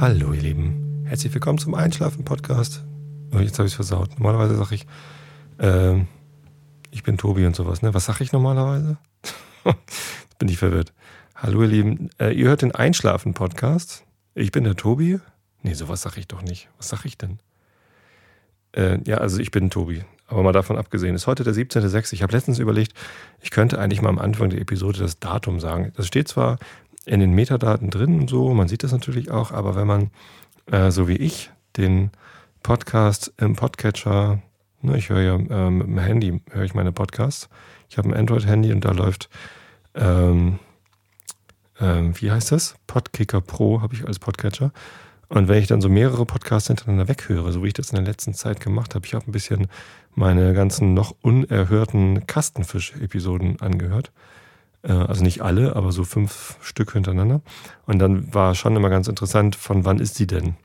[0.00, 2.84] Hallo ihr Lieben, herzlich willkommen zum Einschlafen-Podcast.
[3.34, 4.10] Oh, jetzt habe ich es versaut.
[4.10, 4.86] Normalerweise sage ich,
[5.58, 6.04] äh,
[6.92, 7.82] ich bin Tobi und sowas.
[7.82, 7.92] Ne?
[7.94, 8.96] Was sage ich normalerweise?
[10.38, 10.92] Bin ich verwirrt.
[11.34, 14.04] Hallo ihr Lieben, äh, ihr hört den Einschlafen-Podcast.
[14.36, 15.18] Ich bin der Tobi.
[15.62, 16.68] Nee, sowas sage ich doch nicht.
[16.76, 17.40] Was sage ich denn?
[18.76, 20.04] Äh, ja, also ich bin Tobi.
[20.28, 22.12] Aber mal davon abgesehen, ist heute der 17.06.
[22.12, 22.92] Ich habe letztens überlegt,
[23.40, 25.92] ich könnte eigentlich mal am Anfang der Episode das Datum sagen.
[25.96, 26.58] Das steht zwar
[27.08, 30.10] in den Metadaten drin und so, man sieht das natürlich auch, aber wenn man,
[30.66, 32.10] äh, so wie ich, den
[32.62, 34.42] Podcast im Podcatcher,
[34.82, 37.48] ne, ich höre ja äh, mit dem Handy, höre ich meine Podcasts.
[37.88, 39.30] Ich habe ein Android-Handy und da läuft,
[39.94, 40.58] ähm,
[41.80, 42.76] ähm, wie heißt das?
[42.86, 44.72] Podkicker Pro habe ich als Podcatcher.
[45.28, 48.04] Und wenn ich dann so mehrere Podcasts hintereinander weghöre, so wie ich das in der
[48.04, 49.68] letzten Zeit gemacht habe, ich habe ein bisschen
[50.14, 54.10] meine ganzen noch unerhörten Kastenfisch-Episoden angehört.
[54.82, 57.40] Äh, also nicht alle, aber so fünf Stück hintereinander.
[57.86, 60.56] Und dann war schon immer ganz interessant, von wann ist die denn,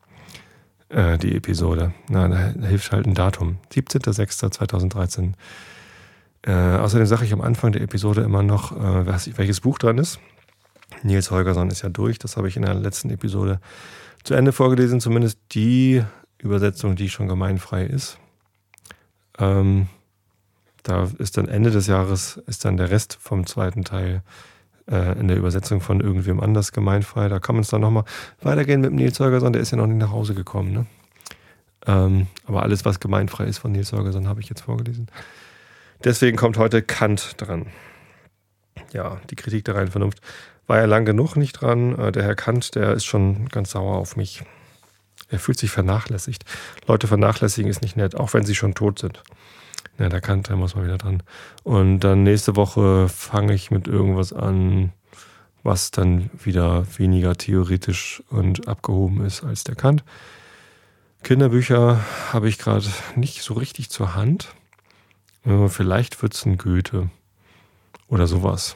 [0.90, 1.94] äh, die Episode.
[2.10, 3.58] Na, da hilft halt ein Datum.
[3.74, 5.34] 17.06.2013.
[6.44, 10.20] Äh, außerdem sage ich am Anfang der Episode immer noch, äh, welches Buch dran ist.
[11.02, 13.60] Nils Holgersson ist ja durch, das habe ich in der letzten Episode
[14.24, 16.04] zu Ende vorgelesen, zumindest die
[16.38, 18.20] Übersetzung, die schon gemeinfrei ist.
[19.40, 19.88] Ähm,
[20.84, 24.22] da ist dann Ende des Jahres, ist dann der Rest vom zweiten Teil
[24.90, 27.30] äh, in der Übersetzung von irgendwem anders gemeinfrei.
[27.30, 28.04] Da kann man es dann nochmal
[28.42, 30.74] weitergehen mit Nils Holgersson, der ist ja noch nicht nach Hause gekommen.
[30.74, 30.86] Ne?
[31.88, 35.08] Ähm, aber alles, was gemeinfrei ist von Nils Holgersson, habe ich jetzt vorgelesen.
[36.04, 37.68] Deswegen kommt heute Kant dran.
[38.92, 40.20] Ja, die Kritik der reinen Vernunft
[40.68, 41.98] war ja lang genug nicht dran.
[41.98, 44.44] Äh, der Herr Kant, der ist schon ganz sauer auf mich.
[45.30, 46.44] Er fühlt sich vernachlässigt.
[46.88, 49.24] Leute vernachlässigen ist nicht nett, auch wenn sie schon tot sind.
[50.00, 51.22] Ja, der Kant, da muss man wieder dran.
[51.64, 54.92] Und dann nächste Woche fange ich mit irgendwas an,
[55.62, 60.04] was dann wieder weniger theoretisch und abgehoben ist als der Kant.
[61.22, 62.02] Kinderbücher
[62.34, 64.54] habe ich gerade nicht so richtig zur Hand.
[65.68, 67.10] Vielleicht wird es ein Goethe
[68.08, 68.76] oder sowas.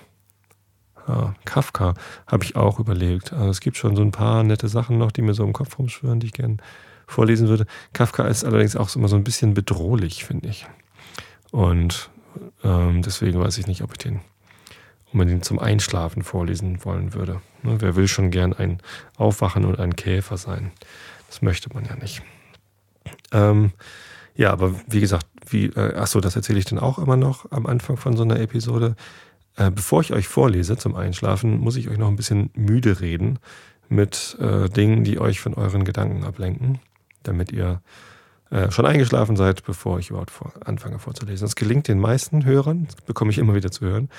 [1.07, 1.93] Ja, Kafka
[2.27, 3.33] habe ich auch überlegt.
[3.33, 5.79] Also es gibt schon so ein paar nette Sachen noch, die mir so im Kopf
[5.79, 6.57] rumschwören, die ich gerne
[7.07, 7.65] vorlesen würde.
[7.93, 10.67] Kafka ist allerdings auch immer so ein bisschen bedrohlich, finde ich.
[11.51, 12.09] Und
[12.63, 14.21] ähm, deswegen weiß ich nicht, ob ich den
[15.11, 17.41] unbedingt zum Einschlafen vorlesen wollen würde.
[17.63, 18.81] Ne, wer will schon gern ein
[19.15, 20.71] Aufwachen und ein Käfer sein?
[21.27, 22.21] Das möchte man ja nicht.
[23.31, 23.71] Ähm,
[24.35, 27.65] ja, aber wie gesagt, wie, äh, achso, das erzähle ich dann auch immer noch am
[27.65, 28.95] Anfang von so einer Episode.
[29.55, 33.39] Äh, bevor ich euch vorlese zum Einschlafen, muss ich euch noch ein bisschen müde reden
[33.89, 36.79] mit äh, Dingen, die euch von euren Gedanken ablenken,
[37.23, 37.81] damit ihr
[38.49, 41.45] äh, schon eingeschlafen seid, bevor ich überhaupt vor, anfange vorzulesen.
[41.45, 44.09] Das gelingt den meisten Hörern, das bekomme ich immer wieder zu hören.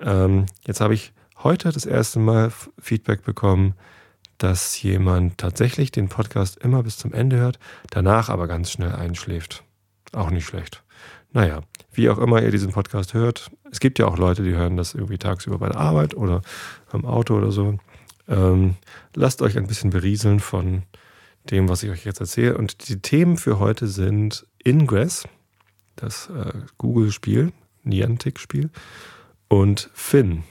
[0.00, 1.12] Ähm, jetzt habe ich
[1.42, 3.74] heute das erste Mal Feedback bekommen,
[4.38, 7.58] dass jemand tatsächlich den Podcast immer bis zum Ende hört,
[7.90, 9.64] danach aber ganz schnell einschläft.
[10.12, 10.82] Auch nicht schlecht.
[11.32, 11.60] Naja,
[11.92, 14.94] wie auch immer ihr diesen Podcast hört, es gibt ja auch Leute, die hören das
[14.94, 16.42] irgendwie tagsüber bei der Arbeit oder
[16.90, 17.78] am Auto oder so.
[18.28, 18.76] Ähm,
[19.14, 20.82] lasst euch ein bisschen berieseln von
[21.50, 22.56] dem, was ich euch jetzt erzähle.
[22.56, 25.24] Und die Themen für heute sind Ingress,
[25.96, 27.52] das äh, Google-Spiel,
[27.84, 28.70] Niantic-Spiel,
[29.48, 30.44] und Finn.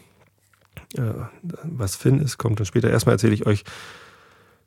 [0.98, 1.14] Äh,
[1.64, 2.90] was Finn ist, kommt dann später.
[2.90, 3.64] Erstmal erzähle ich euch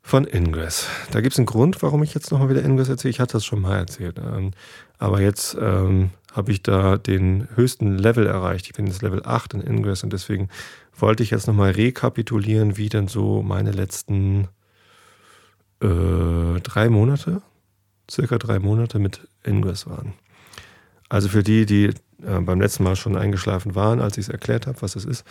[0.01, 0.87] von Ingress.
[1.11, 3.09] Da gibt es einen Grund, warum ich jetzt nochmal wieder Ingress erzähle.
[3.09, 4.19] Ich hatte das schon mal erzählt.
[4.19, 4.51] Ähm,
[4.99, 8.67] aber jetzt ähm, habe ich da den höchsten Level erreicht.
[8.67, 10.49] Ich bin jetzt Level 8 in Ingress und deswegen
[10.95, 14.47] wollte ich jetzt nochmal rekapitulieren, wie denn so meine letzten
[15.81, 17.41] äh, drei Monate,
[18.09, 20.13] circa drei Monate mit Ingress waren.
[21.09, 24.67] Also für die, die äh, beim letzten Mal schon eingeschlafen waren, als ich es erklärt
[24.67, 25.25] habe, was es ist.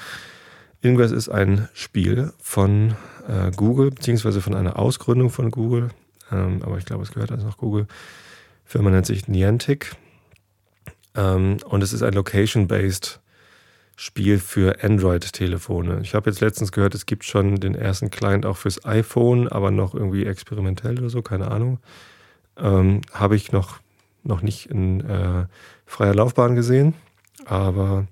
[0.83, 2.95] Ingress ist ein Spiel von
[3.27, 5.89] äh, Google, beziehungsweise von einer Ausgründung von Google.
[6.31, 7.87] Ähm, aber ich glaube, es gehört also noch Google.
[8.65, 9.97] Firma nennt sich Niantic.
[11.15, 13.21] Ähm, und es ist ein Location-based
[13.97, 16.01] Spiel für Android-Telefone.
[16.03, 19.71] Ich habe jetzt letztens gehört, es gibt schon den ersten Client auch fürs iPhone, aber
[19.71, 21.79] noch irgendwie experimentell oder so, keine Ahnung.
[22.57, 23.79] Ähm, habe ich noch,
[24.25, 25.47] noch nicht in äh,
[25.87, 26.95] freier Laufbahn gesehen.
[27.47, 28.07] Aber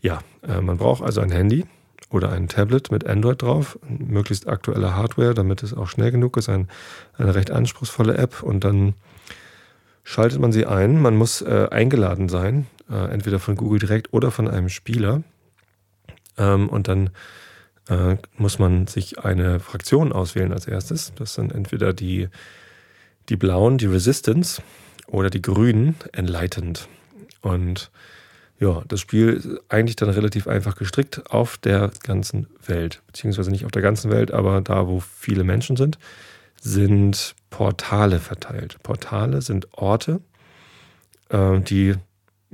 [0.00, 1.64] ja, äh, man braucht also ein Handy
[2.10, 6.50] oder ein Tablet mit Android drauf, möglichst aktuelle Hardware, damit es auch schnell genug ist.
[6.50, 6.68] Ein,
[7.16, 8.94] eine recht anspruchsvolle App und dann
[10.02, 11.00] schaltet man sie ein.
[11.00, 15.22] Man muss äh, eingeladen sein äh, entweder von Google direkt oder von einem Spieler.
[16.36, 17.10] Ähm, und dann
[17.88, 21.12] äh, muss man sich eine Fraktion auswählen als erstes.
[21.16, 22.28] Das sind entweder die,
[23.28, 24.62] die blauen, die Resistance,
[25.06, 26.88] oder die grünen, Enlightened.
[27.40, 27.90] Und
[28.58, 33.02] ja, das Spiel ist eigentlich dann relativ einfach gestrickt auf der ganzen Welt.
[33.06, 35.98] Beziehungsweise nicht auf der ganzen Welt, aber da, wo viele Menschen sind,
[36.60, 38.82] sind Portale verteilt.
[38.82, 40.20] Portale sind Orte,
[41.28, 41.94] äh, die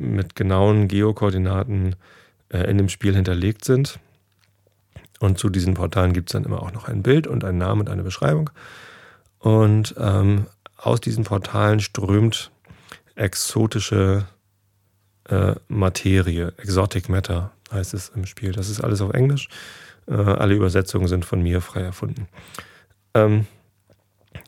[0.00, 1.96] mit genauen Geokoordinaten
[2.48, 3.98] äh, in dem Spiel hinterlegt sind.
[5.20, 7.82] Und zu diesen Portalen gibt es dann immer auch noch ein Bild und einen Namen
[7.82, 8.50] und eine Beschreibung.
[9.38, 12.50] Und ähm, aus diesen Portalen strömt
[13.14, 14.26] exotische
[15.28, 18.52] äh, Materie, Exotic Matter heißt es im Spiel.
[18.52, 19.48] Das ist alles auf Englisch.
[20.06, 22.28] Äh, alle Übersetzungen sind von mir frei erfunden.
[23.14, 23.46] Ähm,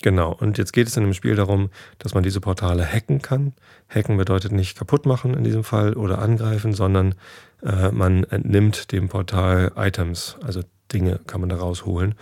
[0.02, 3.54] genau, und jetzt geht es in dem Spiel darum, dass man diese Portale hacken kann.
[3.88, 7.14] Hacken bedeutet nicht kaputt machen in diesem Fall oder angreifen, sondern
[7.62, 10.62] äh, man entnimmt dem Portal Items, also
[10.92, 12.14] Dinge kann man da rausholen.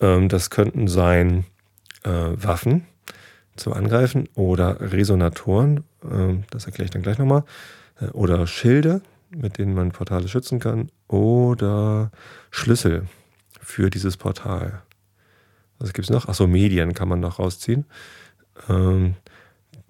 [0.00, 1.44] Ähm, das könnten sein
[2.04, 2.86] äh, Waffen
[3.56, 7.44] zum Angreifen oder Resonatoren, äh, das erkläre ich dann gleich nochmal,
[8.00, 12.10] äh, oder Schilde, mit denen man Portale schützen kann, oder
[12.50, 13.06] Schlüssel
[13.60, 14.82] für dieses Portal.
[15.82, 16.28] Was gibt es noch?
[16.28, 17.84] Achso, Medien kann man noch rausziehen.
[18.68, 19.14] Ähm,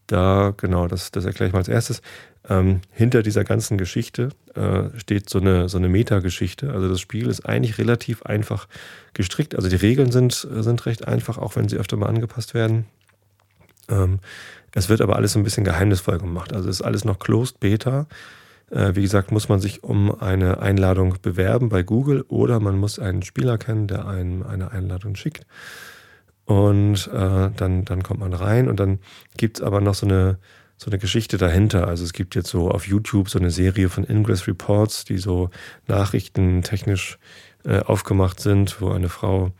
[0.06, 2.00] da, genau, das, das erkläre ich mal als erstes.
[2.48, 6.72] Ähm, hinter dieser ganzen Geschichte äh, steht so eine, so eine Metageschichte.
[6.72, 8.68] Also das Spiel ist eigentlich relativ einfach
[9.12, 9.54] gestrickt.
[9.54, 12.86] Also die Regeln sind, sind recht einfach, auch wenn sie öfter mal angepasst werden.
[13.88, 14.18] Ähm,
[14.74, 16.52] es wird aber alles so ein bisschen geheimnisvoll gemacht.
[16.52, 18.06] Also es ist alles noch Closed Beta.
[18.72, 22.98] Äh, wie gesagt, muss man sich um eine Einladung bewerben bei Google oder man muss
[22.98, 25.46] einen Spieler kennen, der einem eine Einladung schickt.
[26.46, 28.98] Und äh, dann, dann kommt man rein und dann
[29.36, 30.38] gibt es aber noch so eine,
[30.76, 31.86] so eine Geschichte dahinter.
[31.86, 35.50] Also es gibt jetzt so auf YouTube so eine Serie von Ingress Reports, die so
[35.86, 37.18] nachrichtentechnisch
[37.64, 39.52] äh, aufgemacht sind, wo eine Frau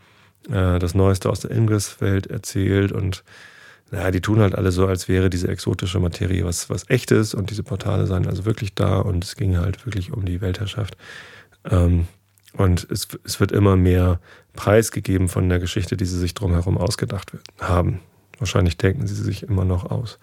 [0.49, 3.23] äh, das Neueste aus der Ingress-Welt erzählt und
[3.93, 7.51] naja, die tun halt alle so, als wäre diese exotische Materie was, was echtes und
[7.51, 10.97] diese Portale seien also wirklich da und es ging halt wirklich um die Weltherrschaft.
[11.69, 12.07] Ähm,
[12.57, 14.19] und es, es wird immer mehr
[14.53, 17.99] preisgegeben von der Geschichte, die sie sich drumherum ausgedacht haben.
[18.39, 20.17] Wahrscheinlich denken sie sich immer noch aus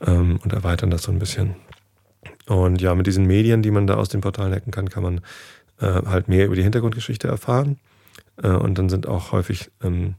[0.00, 1.56] ähm, und erweitern das so ein bisschen.
[2.46, 5.20] Und ja, mit diesen Medien, die man da aus den Portalen hacken kann, kann man
[5.78, 7.78] äh, halt mehr über die Hintergrundgeschichte erfahren.
[8.42, 10.14] Äh, und dann sind auch häufig ähm,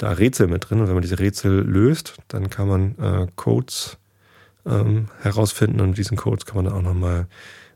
[0.00, 0.80] da Rätsel mit drin.
[0.80, 3.98] Und wenn man diese Rätsel löst, dann kann man äh, Codes
[4.66, 7.26] ähm, herausfinden und diesen Codes kann man dann auch nochmal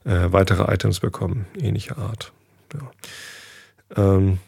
[0.05, 2.33] äh, weitere Items bekommen, ähnliche Art.
[2.73, 4.17] Ja.
[4.17, 4.39] Ähm,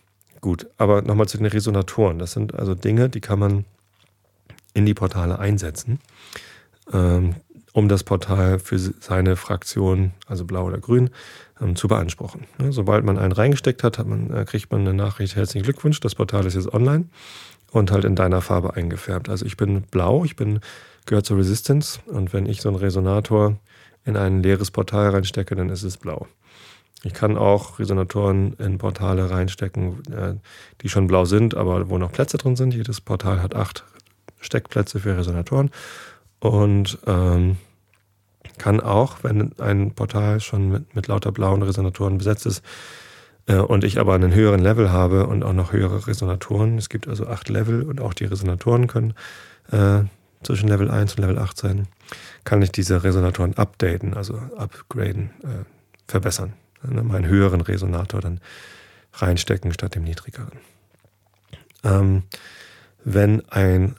[0.40, 2.18] gut, aber nochmal zu den Resonatoren.
[2.18, 3.64] Das sind also Dinge, die kann man
[4.74, 6.00] in die Portale einsetzen,
[6.92, 7.36] ähm,
[7.72, 11.10] um das Portal für seine Fraktion, also blau oder grün,
[11.60, 12.44] ähm, zu beanspruchen.
[12.58, 16.00] Ja, sobald man einen reingesteckt hat, hat man, äh, kriegt man eine Nachricht, herzlichen Glückwunsch,
[16.00, 17.06] das Portal ist jetzt online
[17.78, 19.28] und halt in deiner Farbe eingefärbt.
[19.28, 20.60] Also ich bin blau, ich bin
[21.06, 23.56] gehört zur Resistance und wenn ich so einen Resonator
[24.04, 26.26] in ein leeres Portal reinstecke, dann ist es blau.
[27.02, 30.34] Ich kann auch Resonatoren in Portale reinstecken, äh,
[30.80, 32.74] die schon blau sind, aber wo noch Plätze drin sind.
[32.74, 33.84] Jedes Portal hat acht
[34.40, 35.70] Steckplätze für Resonatoren
[36.40, 37.56] und ähm,
[38.58, 42.62] kann auch, wenn ein Portal schon mit, mit lauter blauen Resonatoren besetzt ist,
[43.54, 46.78] und ich aber einen höheren Level habe und auch noch höhere Resonatoren.
[46.78, 49.14] Es gibt also acht Level und auch die Resonatoren können
[49.70, 50.02] äh,
[50.42, 51.88] zwischen Level 1 und Level 8 sein,
[52.44, 55.64] kann ich diese Resonatoren updaten, also upgraden, äh,
[56.06, 56.52] verbessern.
[56.82, 58.40] Ne, meinen höheren Resonator dann
[59.14, 60.58] reinstecken statt dem niedrigeren.
[61.82, 62.22] Ähm,
[63.04, 63.96] wenn ein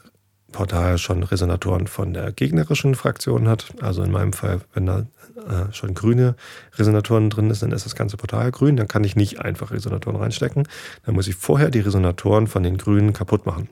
[0.52, 3.74] Portal schon Resonatoren von der gegnerischen Fraktion hat.
[3.82, 5.06] Also in meinem Fall, wenn da
[5.48, 6.36] äh, schon grüne
[6.76, 8.78] Resonatoren drin ist, dann ist das ganze Portal grün.
[8.78, 10.68] Dann kann ich nicht einfach Resonatoren reinstecken.
[11.06, 13.70] Dann muss ich vorher die Resonatoren von den grünen kaputt machen.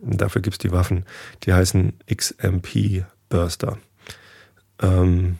[0.00, 1.04] Und dafür gibt es die Waffen,
[1.44, 3.78] die heißen XMP Burster.
[4.80, 5.38] Ähm,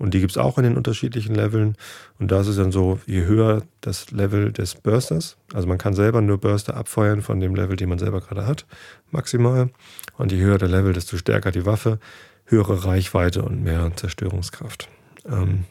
[0.00, 1.76] und die gibt es auch in den unterschiedlichen Leveln.
[2.18, 5.94] Und da ist es dann so, je höher das Level des Bursters, also man kann
[5.94, 8.64] selber nur Burster abfeuern von dem Level, den man selber gerade hat,
[9.10, 9.68] maximal.
[10.16, 11.98] Und je höher der Level, desto stärker die Waffe,
[12.46, 14.88] höhere Reichweite und mehr Zerstörungskraft.
[15.26, 15.64] Ähm,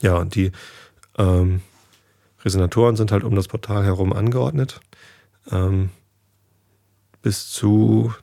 [0.00, 0.50] ja, und die
[1.18, 1.60] ähm,
[2.44, 4.80] Resonatoren sind halt um das Portal herum angeordnet.
[5.50, 5.90] Ähm,
[7.20, 8.14] bis zu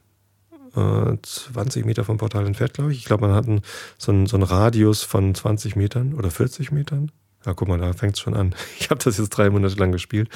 [0.73, 2.99] 20 äh, Meter vom Portal entfernt, glaube ich.
[2.99, 3.61] Ich glaube, man hat einen,
[3.97, 7.11] so, einen, so einen Radius von 20 Metern oder 40 Metern.
[7.45, 8.55] Ja, guck mal, da fängt es schon an.
[8.79, 10.29] Ich habe das jetzt drei Monate lang gespielt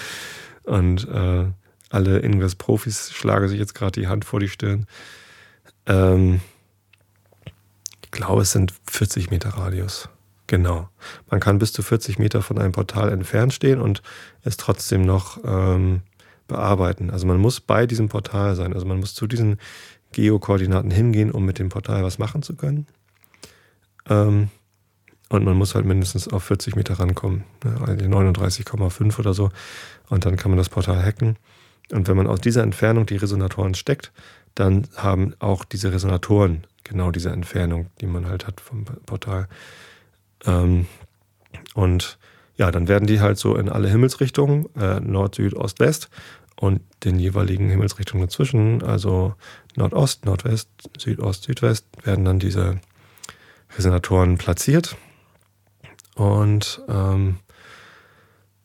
[0.63, 1.45] und äh,
[1.89, 4.87] alle Ingress-Profis schlagen sich jetzt gerade die Hand vor die Stirn.
[5.85, 6.41] Ähm,
[8.03, 10.09] ich glaube, es sind 40 Meter Radius.
[10.47, 10.89] Genau.
[11.29, 14.01] Man kann bis zu 40 Meter von einem Portal entfernt stehen und
[14.43, 16.01] es trotzdem noch ähm,
[16.47, 17.09] bearbeiten.
[17.09, 18.73] Also man muss bei diesem Portal sein.
[18.73, 19.59] Also man muss zu diesen
[20.15, 22.87] Geokoordinaten hingehen, um mit dem Portal was machen zu können.
[24.09, 24.49] Ähm,
[25.29, 27.75] und man muss halt mindestens auf 40 Meter rankommen, ne,
[28.07, 29.51] 39,5 oder so.
[30.09, 31.35] Und dann kann man das Portal hacken.
[31.91, 34.11] Und wenn man aus dieser Entfernung die Resonatoren steckt,
[34.55, 39.49] dann haben auch diese Resonatoren genau diese Entfernung, die man halt hat vom Portal.
[40.45, 40.87] Ähm,
[41.73, 42.17] und
[42.55, 46.09] ja, dann werden die halt so in alle Himmelsrichtungen, äh, Nord, Süd, Ost, West
[46.55, 49.35] und den jeweiligen Himmelsrichtungen dazwischen, also
[49.75, 52.79] Nordost, Nordwest, Südost, Südwest, werden dann diese
[53.77, 54.95] Resonatoren platziert.
[56.15, 57.37] Und ähm,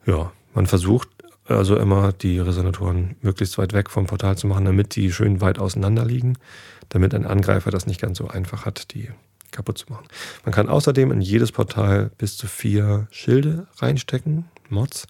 [0.07, 1.09] ja, man versucht
[1.47, 5.59] also immer die Resonatoren möglichst weit weg vom Portal zu machen, damit die schön weit
[5.59, 6.39] auseinander liegen,
[6.91, 9.11] damit ein Angreifer das nicht ganz so einfach hat, die
[9.51, 10.07] kaputt zu machen.
[10.45, 15.09] Man kann außerdem in jedes Portal bis zu vier Schilde reinstecken, Mods,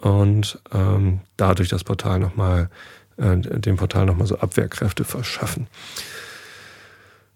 [0.00, 2.70] und ähm, dadurch das Portal nochmal,
[3.16, 5.66] äh, dem Portal nochmal so Abwehrkräfte verschaffen.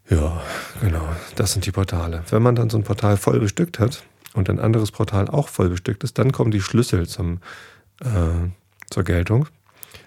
[0.09, 0.43] Ja,
[0.81, 2.25] genau, das sind die Portale.
[2.29, 4.05] Wenn man dann so ein Portal voll bestückt hat
[4.35, 7.41] und ein anderes Portal auch voll bestückt ist, dann kommen die Schlüssel zum,
[8.01, 8.51] äh,
[8.91, 9.47] zur Geltung.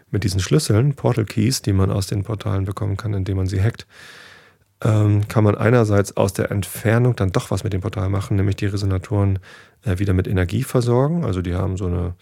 [0.09, 3.61] Mit diesen Schlüsseln, Portal Keys, die man aus den Portalen bekommen kann, indem man sie
[3.61, 3.87] hackt,
[4.83, 8.57] ähm, kann man einerseits aus der Entfernung dann doch was mit dem Portal machen, nämlich
[8.57, 9.39] die Resonatoren
[9.83, 11.25] äh, wieder mit Energie versorgen.
[11.25, 12.13] Also die haben so eine,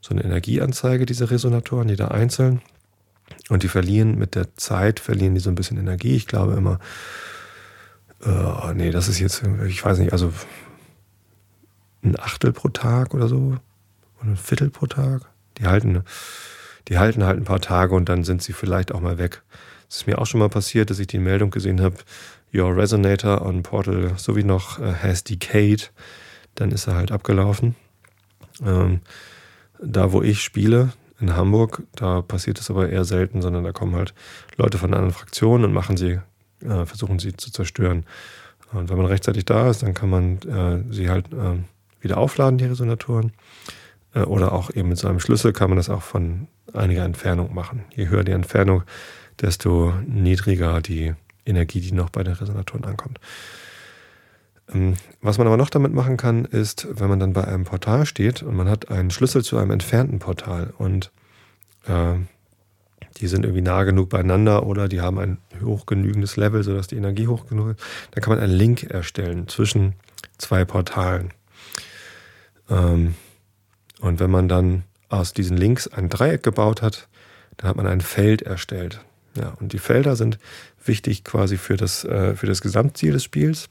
[0.00, 2.62] so eine Energieanzeige, diese Resonatoren, jeder einzeln.
[3.48, 6.14] Und die verlieren mit der Zeit, verlieren die so ein bisschen Energie.
[6.14, 6.78] Ich glaube immer,
[8.24, 10.32] äh, nee, das ist jetzt, ich weiß nicht, also
[12.04, 13.56] ein Achtel pro Tag oder so.
[14.20, 15.22] Oder ein Viertel pro Tag.
[15.58, 16.02] Die halten,
[16.88, 19.42] die halten halt ein paar Tage und dann sind sie vielleicht auch mal weg.
[19.88, 21.96] Es ist mir auch schon mal passiert, dass ich die Meldung gesehen habe,
[22.54, 25.92] Your Resonator on Portal sowie noch uh, has decayed.
[26.54, 27.74] Dann ist er halt abgelaufen.
[28.64, 29.00] Ähm,
[29.80, 33.94] da, wo ich spiele, in Hamburg, da passiert es aber eher selten, sondern da kommen
[33.94, 34.14] halt
[34.56, 36.20] Leute von anderen Fraktionen und machen sie,
[36.62, 38.04] äh, versuchen sie zu zerstören.
[38.72, 41.58] Und wenn man rechtzeitig da ist, dann kann man äh, sie halt äh,
[42.00, 43.32] wieder aufladen, die Resonatoren.
[44.14, 47.54] Äh, oder auch eben mit so einem Schlüssel kann man das auch von einiger Entfernung
[47.54, 47.84] machen.
[47.94, 48.82] Je höher die Entfernung,
[49.40, 51.14] desto niedriger die
[51.44, 53.20] Energie, die noch bei den Resonatoren ankommt.
[54.72, 58.06] Ähm, was man aber noch damit machen kann, ist, wenn man dann bei einem Portal
[58.06, 61.12] steht und man hat einen Schlüssel zu einem entfernten Portal und
[61.86, 62.14] äh,
[63.18, 66.96] die sind irgendwie nah genug beieinander oder die haben ein hoch genügendes Level, sodass die
[66.96, 69.94] Energie hoch genug ist, dann kann man einen Link erstellen zwischen
[70.38, 71.32] zwei Portalen.
[72.68, 73.14] Ähm,
[74.00, 77.08] und wenn man dann aus diesen Links ein Dreieck gebaut hat,
[77.56, 79.00] dann hat man ein Feld erstellt.
[79.36, 80.38] Ja, und die Felder sind
[80.84, 83.68] wichtig quasi für das, äh, für das Gesamtziel des Spiels.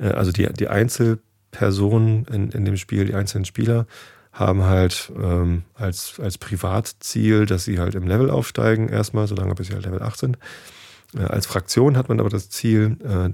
[0.00, 3.86] Äh, also die, die Einzelpersonen in, in dem Spiel, die einzelnen Spieler,
[4.32, 9.68] haben halt ähm, als, als Privatziel, dass sie halt im Level aufsteigen, erstmal, solange bis
[9.68, 10.38] sie halt Level 8 sind.
[11.16, 13.30] Äh, als Fraktion hat man aber das Ziel, äh,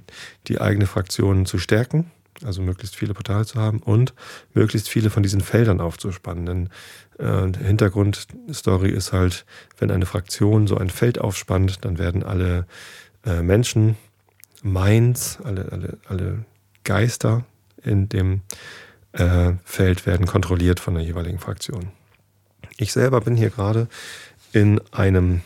[0.46, 2.10] die eigene Fraktion zu stärken,
[2.44, 4.14] also möglichst viele Portale zu haben und
[4.54, 6.46] möglichst viele von diesen Feldern aufzuspannen.
[6.46, 6.68] Denn
[7.18, 9.44] äh, Hintergrundstory ist halt,
[9.78, 12.66] wenn eine Fraktion so ein Feld aufspannt, dann werden alle
[13.24, 13.96] äh, Menschen,
[14.62, 16.44] Minds, alle, alle, alle
[16.84, 17.44] Geister
[17.82, 18.42] in dem
[19.12, 21.90] äh, Feld werden kontrolliert von der jeweiligen Fraktion.
[22.76, 23.88] Ich selber bin hier gerade
[24.52, 25.42] in einem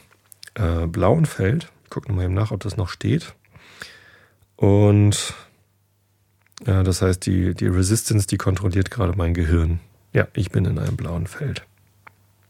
[0.54, 1.70] äh, blauen Feld.
[1.90, 3.34] Gucken wir mal eben nach, ob das noch steht.
[4.56, 5.34] Und
[6.64, 9.80] das heißt, die, die Resistance, die kontrolliert gerade mein Gehirn.
[10.12, 11.66] Ja, ich bin in einem blauen Feld.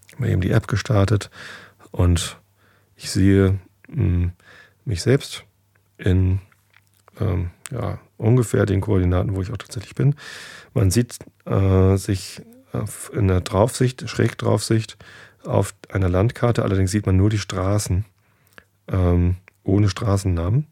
[0.09, 1.30] Ich habe eben die App gestartet
[1.90, 2.38] und
[2.97, 4.33] ich sehe mh, hm,
[4.85, 5.44] mich selbst
[5.99, 6.40] in
[7.21, 10.14] ähm, ja, ungefähr den Koordinaten, wo ich auch tatsächlich bin.
[10.75, 12.42] Man sieht äh, sich
[13.12, 14.97] in der Draufsicht, Schrägdraufsicht
[15.44, 18.04] auf einer Landkarte, allerdings sieht man nur die Straßen
[18.88, 20.66] ähm, ohne Straßennamen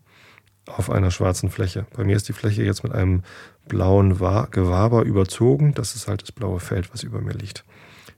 [0.67, 1.87] auf einer schwarzen Fläche.
[1.97, 3.23] Bei mir ist die Fläche jetzt mit einem
[3.67, 5.75] blauen Gewaber überzogen.
[5.75, 7.65] Das ist halt das blaue Feld, was über mir liegt.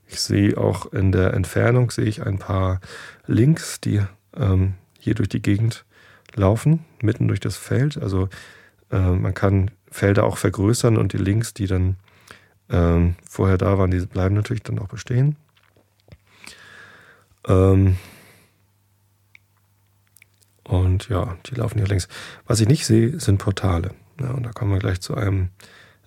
[0.07, 2.79] Ich sehe auch in der Entfernung sehe ich ein paar
[3.25, 4.01] Links, die
[4.37, 5.85] ähm, hier durch die Gegend
[6.35, 7.97] laufen, mitten durch das Feld.
[7.97, 8.29] Also
[8.91, 11.95] äh, man kann Felder auch vergrößern und die Links, die dann
[12.69, 15.37] ähm, vorher da waren, die bleiben natürlich dann auch bestehen.
[17.47, 17.97] Ähm
[20.67, 22.07] und ja, die laufen hier längs.
[22.45, 23.91] Was ich nicht sehe, sind Portale.
[24.19, 25.49] Ja, und da kommen wir gleich zu einem,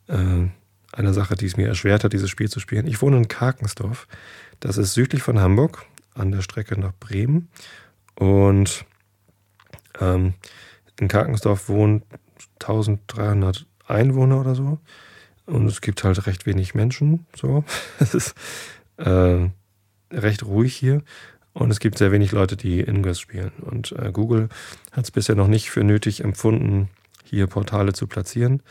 [0.09, 0.49] äh,
[0.93, 2.87] einer Sache, die es mir erschwert hat, dieses Spiel zu spielen.
[2.87, 4.09] Ich wohne in Karkensdorf.
[4.61, 5.85] Das ist südlich von Hamburg,
[6.15, 7.49] an der Strecke nach Bremen.
[8.17, 8.85] Und
[10.01, 10.35] ähm,
[10.99, 12.03] in Karkensdorf wohnen
[12.61, 14.79] 1300 Einwohner oder so.
[15.47, 17.27] Und es gibt halt recht wenig Menschen.
[17.37, 17.65] So.
[18.01, 18.35] Es ist
[18.97, 19.49] äh,
[20.11, 21.03] recht ruhig hier.
[21.53, 23.53] Und es gibt sehr wenig Leute, die Ingress spielen.
[23.61, 24.49] Und äh, Google
[24.93, 26.89] hat es bisher noch nicht für nötig empfunden,
[27.25, 28.63] hier Portale zu platzieren.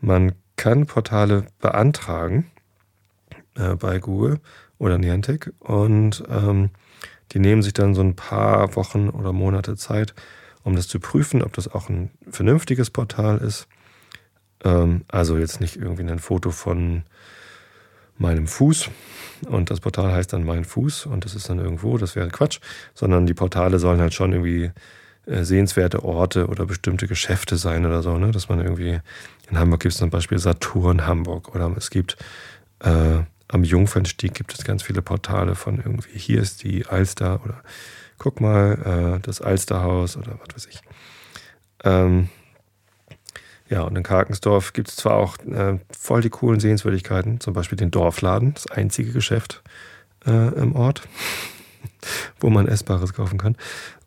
[0.00, 2.50] Man kann Portale beantragen
[3.54, 4.40] äh, bei Google
[4.78, 6.70] oder Niantic und ähm,
[7.32, 10.14] Die nehmen sich dann so ein paar Wochen oder Monate Zeit,
[10.62, 13.68] um das zu prüfen, ob das auch ein vernünftiges Portal ist.
[14.64, 17.04] Ähm, also jetzt nicht irgendwie ein Foto von
[18.22, 18.88] meinem Fuß
[19.48, 22.60] und das Portal heißt dann mein Fuß und das ist dann irgendwo, das wäre Quatsch,
[22.94, 24.70] sondern die Portale sollen halt schon irgendwie
[25.26, 28.30] äh, sehenswerte Orte oder bestimmte Geschäfte sein oder so, ne?
[28.30, 29.00] dass man irgendwie,
[29.50, 32.16] in Hamburg gibt es zum Beispiel Saturn Hamburg oder es gibt
[32.80, 37.62] äh, am Jungfernstieg gibt es ganz viele Portale von irgendwie, hier ist die Alster oder
[38.18, 40.80] guck mal, äh, das Alsterhaus oder was weiß ich.
[41.84, 42.28] Ähm,
[43.72, 47.78] ja, und in Karkensdorf gibt es zwar auch äh, voll die coolen Sehenswürdigkeiten, zum Beispiel
[47.78, 49.62] den Dorfladen, das einzige Geschäft
[50.26, 51.08] äh, im Ort,
[52.40, 53.56] wo man Essbares kaufen kann.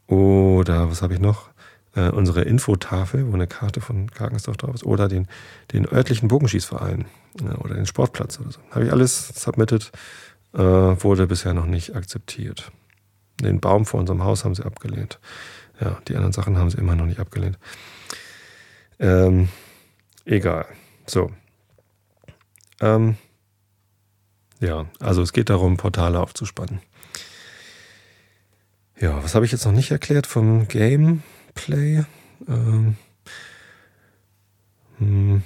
[0.05, 1.49] Oder was habe ich noch?
[1.95, 4.83] Äh, unsere Infotafel, wo eine Karte von Karkensdorf drauf ist.
[4.83, 5.27] Oder den,
[5.73, 7.05] den örtlichen Bogenschießverein
[7.41, 8.59] äh, oder den Sportplatz oder so.
[8.69, 9.91] Habe ich alles submitted,
[10.53, 12.71] äh, wurde bisher noch nicht akzeptiert.
[13.41, 15.19] Den Baum vor unserem Haus haben sie abgelehnt.
[15.81, 17.57] Ja, die anderen Sachen haben sie immer noch nicht abgelehnt.
[18.99, 19.49] Ähm,
[20.25, 20.65] egal.
[21.05, 21.31] So.
[22.81, 23.17] Ähm,
[24.59, 26.79] ja, also es geht darum, Portale aufzuspannen.
[28.99, 32.05] Ja, was habe ich jetzt noch nicht erklärt vom Gameplay?
[32.47, 32.95] Ähm,
[34.97, 35.43] hm,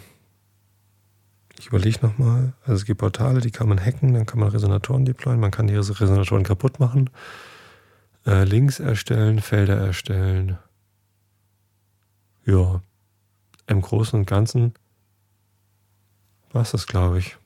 [1.57, 2.53] ich überlege nochmal.
[2.61, 5.67] Also es gibt Portale, die kann man hacken, dann kann man Resonatoren deployen, man kann
[5.67, 7.09] die Resonatoren kaputt machen,
[8.25, 10.57] äh, Links erstellen, Felder erstellen.
[12.45, 12.81] Ja,
[13.69, 14.73] im Großen und Ganzen
[16.51, 17.37] war es das, glaube ich,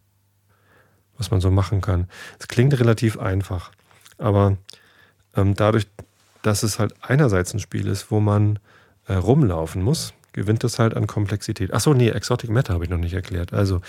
[1.18, 2.08] was man so machen kann.
[2.40, 3.72] Es klingt relativ einfach,
[4.18, 4.58] aber
[5.36, 5.88] ähm, dadurch,
[6.42, 8.60] dass es halt einerseits ein Spiel ist, wo man
[9.08, 11.74] äh, rumlaufen muss, gewinnt es halt an Komplexität.
[11.74, 13.54] Achso, nee, Exotic Matter habe ich noch nicht erklärt.
[13.54, 13.82] Also,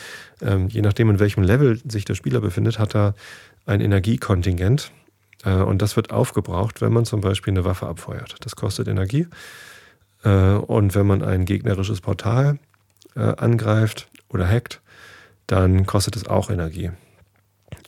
[0.43, 3.15] ähm, je nachdem, in welchem Level sich der Spieler befindet, hat er
[3.65, 4.91] ein Energiekontingent.
[5.45, 8.37] Äh, und das wird aufgebraucht, wenn man zum Beispiel eine Waffe abfeuert.
[8.41, 9.27] Das kostet Energie.
[10.25, 12.59] Äh, und wenn man ein gegnerisches Portal
[13.15, 14.81] äh, angreift oder hackt,
[15.47, 16.91] dann kostet es auch Energie.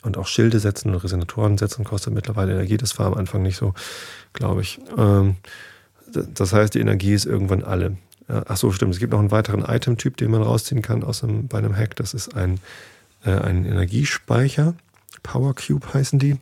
[0.03, 2.77] Und auch Schilde setzen und Resonatoren setzen kostet mittlerweile Energie.
[2.77, 3.75] Das war am Anfang nicht so,
[4.33, 4.79] glaube ich.
[4.96, 5.37] Ähm,
[6.12, 7.96] das heißt, die Energie ist irgendwann alle.
[8.29, 8.92] Ach so, stimmt.
[8.92, 11.94] Es gibt noch einen weiteren Item-Typ, den man rausziehen kann aus einem, bei einem Hack.
[11.96, 12.59] Das ist ein,
[13.25, 14.75] äh, ein Energiespeicher.
[15.22, 16.37] Power Cube heißen die.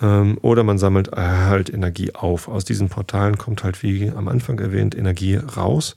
[0.00, 2.48] Ähm, oder man sammelt halt Energie auf.
[2.48, 5.96] Aus diesen Portalen kommt halt, wie am Anfang erwähnt, Energie raus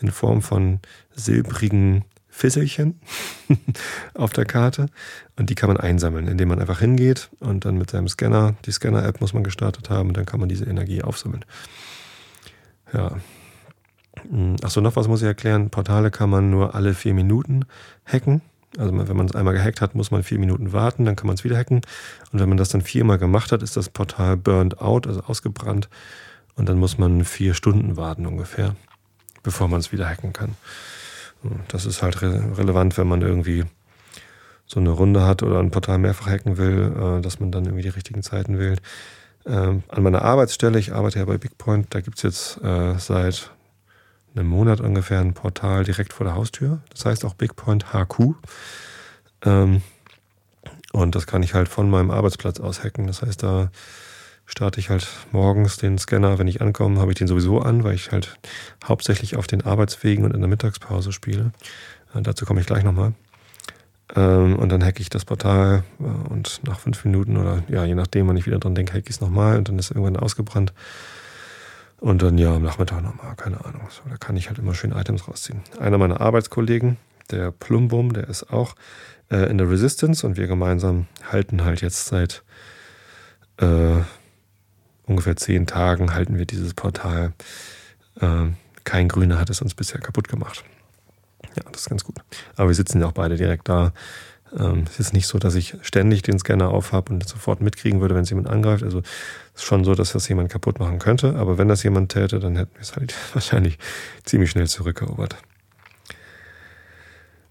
[0.00, 0.80] in Form von
[1.14, 3.00] silbrigen Fisselchen
[4.14, 4.86] auf der Karte.
[5.36, 8.72] Und die kann man einsammeln, indem man einfach hingeht und dann mit seinem Scanner, die
[8.72, 11.44] Scanner-App muss man gestartet haben, und dann kann man diese Energie aufsammeln.
[12.92, 13.18] Ja.
[14.28, 15.70] Hm, Achso, noch was muss ich erklären.
[15.70, 17.66] Portale kann man nur alle vier Minuten
[18.04, 18.42] hacken.
[18.78, 21.34] Also wenn man es einmal gehackt hat, muss man vier Minuten warten, dann kann man
[21.34, 21.82] es wieder hacken.
[22.32, 25.88] Und wenn man das dann viermal gemacht hat, ist das Portal burned out, also ausgebrannt.
[26.56, 28.76] Und dann muss man vier Stunden warten ungefähr,
[29.42, 30.56] bevor man es wieder hacken kann.
[31.68, 33.64] Das ist halt re relevant, wenn man irgendwie
[34.66, 37.82] so eine Runde hat oder ein Portal mehrfach hacken will, äh, dass man dann irgendwie
[37.82, 38.80] die richtigen Zeiten wählt.
[39.46, 43.50] Ähm, an meiner Arbeitsstelle, ich arbeite ja bei BigPoint, da gibt es jetzt äh, seit
[44.34, 46.80] einem Monat ungefähr ein Portal direkt vor der Haustür.
[46.90, 48.34] Das heißt auch BigPoint HQ.
[49.44, 49.82] Ähm,
[50.92, 53.06] und das kann ich halt von meinem Arbeitsplatz aus hacken.
[53.06, 53.70] Das heißt, da
[54.46, 57.94] starte ich halt morgens den Scanner, wenn ich ankomme, habe ich den sowieso an, weil
[57.94, 58.38] ich halt
[58.84, 61.52] hauptsächlich auf den Arbeitswegen und in der Mittagspause spiele.
[62.14, 63.12] Äh, dazu komme ich gleich nochmal.
[64.14, 67.94] Ähm, und dann hacke ich das Portal äh, und nach fünf Minuten oder ja, je
[67.94, 70.72] nachdem, wann ich wieder dran denke, hacke ich es nochmal und dann ist irgendwann ausgebrannt.
[72.04, 73.80] Und dann ja am Nachmittag nochmal, keine Ahnung.
[73.88, 75.62] So, da kann ich halt immer schön Items rausziehen.
[75.80, 76.98] Einer meiner Arbeitskollegen,
[77.30, 78.74] der Plumbum, der ist auch
[79.30, 82.42] äh, in der Resistance und wir gemeinsam halten halt jetzt seit
[83.56, 84.02] äh,
[85.06, 87.32] ungefähr zehn Tagen halten wir dieses Portal.
[88.20, 88.48] Äh,
[88.84, 90.62] kein Grüner hat es uns bisher kaputt gemacht.
[91.56, 92.16] Ja, das ist ganz gut.
[92.56, 93.94] Aber wir sitzen ja auch beide direkt da.
[94.58, 98.14] Ähm, es ist nicht so, dass ich ständig den Scanner aufhab und sofort mitkriegen würde,
[98.14, 98.82] wenn es jemand angreift.
[98.82, 99.00] Also
[99.54, 101.36] es ist schon so, dass das jemand kaputt machen könnte.
[101.36, 103.78] Aber wenn das jemand täte, dann hätten wir es halt wahrscheinlich
[104.24, 105.36] ziemlich schnell zurückerobert.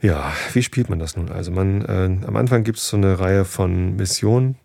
[0.02, 1.30] Ja, wie spielt man das nun?
[1.30, 4.58] Also man, äh, am Anfang gibt es so eine Reihe von Missionen.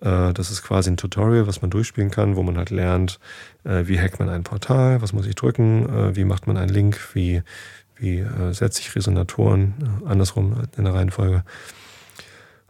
[0.00, 3.18] Äh, das ist quasi ein Tutorial, was man durchspielen kann, wo man halt lernt,
[3.64, 6.68] äh, wie hackt man ein Portal, was muss ich drücken, äh, wie macht man einen
[6.68, 7.42] Link, wie,
[8.04, 11.42] wie äh, setze ich Resonatoren, äh, andersrum in der Reihenfolge.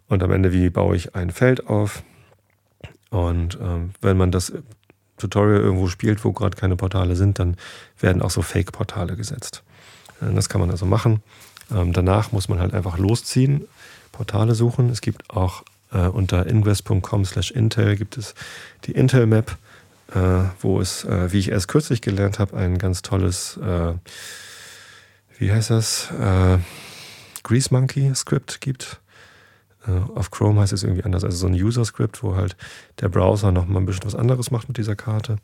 [0.08, 2.02] Und am Ende, wie baue ich ein Feld auf.
[3.10, 4.52] Und ähm, wenn man das
[5.18, 7.56] Tutorial irgendwo spielt, wo gerade keine Portale sind, dann
[7.98, 9.62] werden auch so Fake-Portale gesetzt.
[10.20, 11.22] Äh, das kann man also machen.
[11.74, 13.66] Ähm, danach muss man halt einfach losziehen,
[14.12, 14.90] Portale suchen.
[14.90, 18.34] Es gibt auch Äh, unter invest.com slash Intel gibt es
[18.84, 19.56] die Intel Map,
[20.12, 23.94] äh, wo es, äh, wie ich erst kürzlich gelernt habe, ein ganz tolles, äh,
[25.38, 26.58] wie heißt das, äh,
[27.42, 29.00] Grease Monkey Script gibt.
[29.86, 32.56] Äh, auf Chrome heißt es irgendwie anders, also so ein User-Script, wo halt
[33.00, 35.36] der Browser nochmal ein bisschen was anderes macht mit dieser Karte.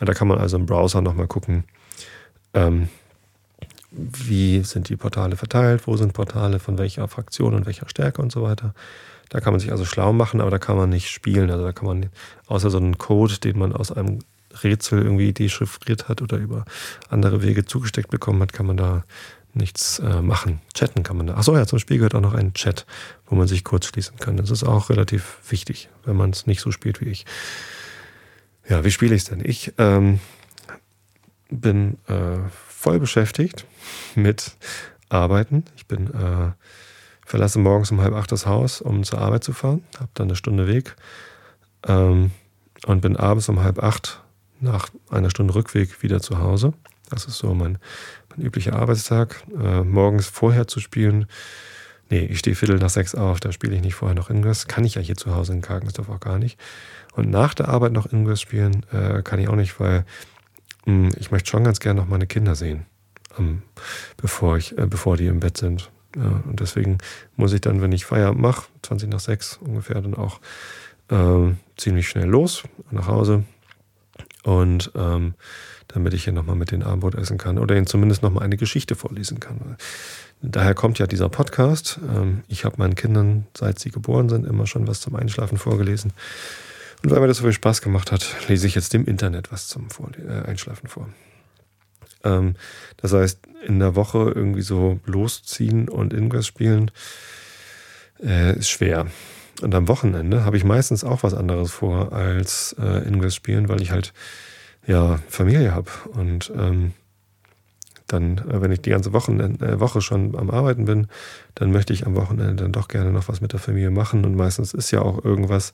[0.00, 1.64] Da kann man also im Browser nochmal gucken,
[2.54, 2.88] ähm,
[3.90, 8.32] wie sind die Portale verteilt, wo sind Portale von welcher Fraktion und welcher Stärke und
[8.32, 8.74] so weiter.
[9.28, 11.50] Da kann man sich also schlau machen, aber da kann man nicht spielen.
[11.50, 12.10] Also da kann man
[12.46, 14.20] außer so einen Code, den man aus einem
[14.62, 16.64] Rätsel irgendwie dechiffriert hat oder über
[17.08, 19.04] andere Wege zugesteckt bekommen hat, kann man da
[19.54, 20.60] nichts äh, machen.
[20.74, 21.34] Chatten kann man da.
[21.34, 22.86] Achso, ja, zum Spiel gehört auch noch ein Chat,
[23.26, 24.36] wo man sich kurz schließen kann.
[24.36, 27.26] Das ist auch relativ wichtig, wenn man es nicht so spielt wie ich.
[28.68, 29.42] Ja, wie spiele ich es denn?
[29.44, 30.20] Ich ähm,
[31.50, 32.38] bin äh,
[32.68, 33.66] voll beschäftigt
[34.14, 34.56] mit
[35.08, 35.64] Arbeiten.
[35.76, 36.52] Ich bin äh,
[37.26, 40.36] verlasse morgens um halb acht das Haus, um zur Arbeit zu fahren, habe dann eine
[40.36, 40.96] Stunde Weg
[41.86, 42.30] ähm,
[42.86, 44.21] und bin abends um halb acht
[44.62, 46.72] nach einer Stunde Rückweg wieder zu Hause.
[47.10, 47.78] Das ist so mein,
[48.30, 49.42] mein üblicher Arbeitstag.
[49.58, 51.26] Äh, morgens vorher zu spielen,
[52.10, 54.66] nee, ich stehe Viertel nach sechs auf, da spiele ich nicht vorher noch Ingress.
[54.66, 56.58] Kann ich ja hier zu Hause in Karkensdorf auch gar nicht.
[57.14, 60.04] Und nach der Arbeit noch Ingress spielen, äh, kann ich auch nicht, weil
[60.86, 62.86] mh, hm, ich möchte schon ganz gerne noch meine Kinder sehen,
[63.38, 63.62] ähm,
[64.16, 65.90] bevor, ich, äh, bevor die im Bett sind.
[66.16, 66.98] Ja, und deswegen
[67.36, 70.40] muss ich dann, wenn ich Feierabend mache, 20 nach 6 ungefähr, dann auch
[71.08, 73.44] äh, ziemlich schnell los nach Hause.
[74.42, 75.34] Und ähm,
[75.88, 78.94] damit ich hier nochmal mit den Abendbrot essen kann oder ihnen zumindest nochmal eine Geschichte
[78.94, 79.76] vorlesen kann.
[80.40, 82.00] Daher kommt ja dieser Podcast.
[82.08, 86.12] Ähm, ich habe meinen Kindern, seit sie geboren sind, immer schon was zum Einschlafen vorgelesen.
[87.02, 89.68] Und weil mir das so viel Spaß gemacht hat, lese ich jetzt dem Internet was
[89.68, 91.08] zum Vorle äh, Einschlafen vor.
[92.24, 92.54] Ähm,
[92.96, 96.90] das heißt, in der Woche irgendwie so losziehen und Ingress spielen
[98.20, 99.06] äh, ist schwer.
[99.60, 103.82] Und am Wochenende habe ich meistens auch was anderes vor als äh, Ingress spielen, weil
[103.82, 104.12] ich halt
[104.86, 105.90] ja Familie habe.
[106.14, 106.92] Und ähm,
[108.06, 111.06] dann, äh, wenn ich die ganze Woche, äh, Woche schon am Arbeiten bin,
[111.54, 114.24] dann möchte ich am Wochenende dann doch gerne noch was mit der Familie machen.
[114.24, 115.72] Und meistens ist ja auch irgendwas,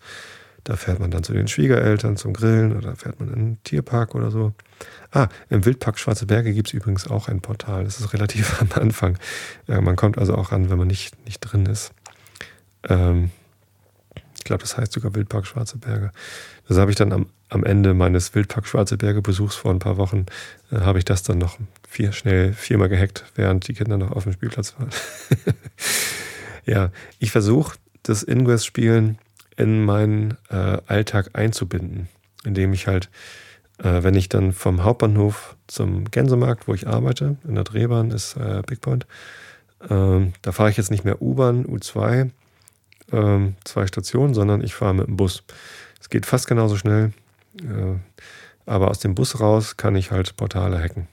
[0.64, 4.14] da fährt man dann zu den Schwiegereltern zum Grillen oder fährt man in einen Tierpark
[4.14, 4.52] oder so.
[5.10, 7.84] Ah, im Wildpark Schwarze Berge gibt es übrigens auch ein Portal.
[7.84, 9.18] Das ist relativ am Anfang.
[9.66, 11.92] Ja, man kommt also auch ran, wenn man nicht, nicht drin ist.
[12.88, 13.30] Ähm,
[14.38, 16.12] ich glaube, das heißt sogar Wildpark Schwarze Berge.
[16.68, 19.96] Das habe ich dann am, am Ende meines Wildpark Schwarze Berge Besuchs vor ein paar
[19.96, 20.26] Wochen,
[20.70, 24.24] äh, habe ich das dann noch vier, schnell viermal gehackt, während die Kinder noch auf
[24.24, 24.90] dem Spielplatz waren.
[26.66, 29.18] ja, ich versuche das Ingress-Spielen
[29.56, 32.08] in meinen äh, Alltag einzubinden,
[32.44, 33.10] indem ich halt,
[33.78, 38.36] äh, wenn ich dann vom Hauptbahnhof zum Gänsemarkt, wo ich arbeite, in der Drehbahn ist
[38.36, 39.06] äh, Big Point,
[39.90, 42.30] ähm, da fahre ich jetzt nicht mehr U-Bahn, U2,
[43.12, 45.42] ähm, zwei Stationen, sondern ich fahre mit dem Bus.
[46.00, 47.12] Es geht fast genauso schnell,
[47.60, 47.96] äh,
[48.66, 51.08] aber aus dem Bus raus kann ich halt Portale hacken.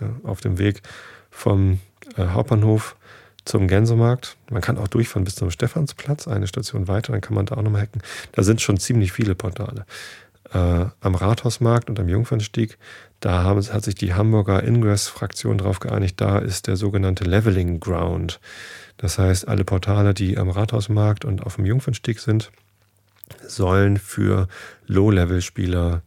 [0.00, 0.82] Ja, auf dem Weg
[1.30, 1.80] vom
[2.16, 2.96] äh, Hauptbahnhof
[3.44, 4.36] zum Gänsemarkt.
[4.50, 7.62] Man kann auch durchfahren bis zum Stephansplatz, eine Station weiter, dann kann man da auch
[7.62, 8.02] nochmal hacken.
[8.32, 9.86] Da sind schon ziemlich viele Portale.
[10.52, 12.76] Äh, am Rathausmarkt und am Jungfernstieg,
[13.20, 18.40] da haben, hat sich die Hamburger Ingress-Fraktion darauf geeinigt, da ist der sogenannte Leveling Ground.
[18.96, 22.50] Das heißt, alle Portale, die am Rathausmarkt und auf dem Jungfernstieg sind,
[23.46, 24.48] sollen für
[24.86, 26.02] Low-Level-Spieler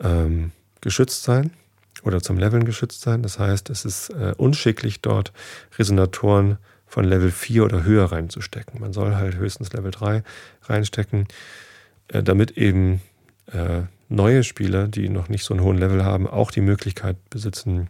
[0.00, 1.50] ähm, geschützt sein
[2.02, 3.22] oder zum Leveln geschützt sein.
[3.22, 5.32] Das heißt, es ist äh, unschicklich, dort
[5.78, 8.80] Resonatoren von Level 4 oder höher reinzustecken.
[8.80, 10.22] Man soll halt höchstens Level 3
[10.62, 11.26] reinstecken,
[12.08, 13.00] äh, damit eben
[13.46, 17.88] äh, neue Spieler, die noch nicht so einen hohen Level haben, auch die Möglichkeit besitzen,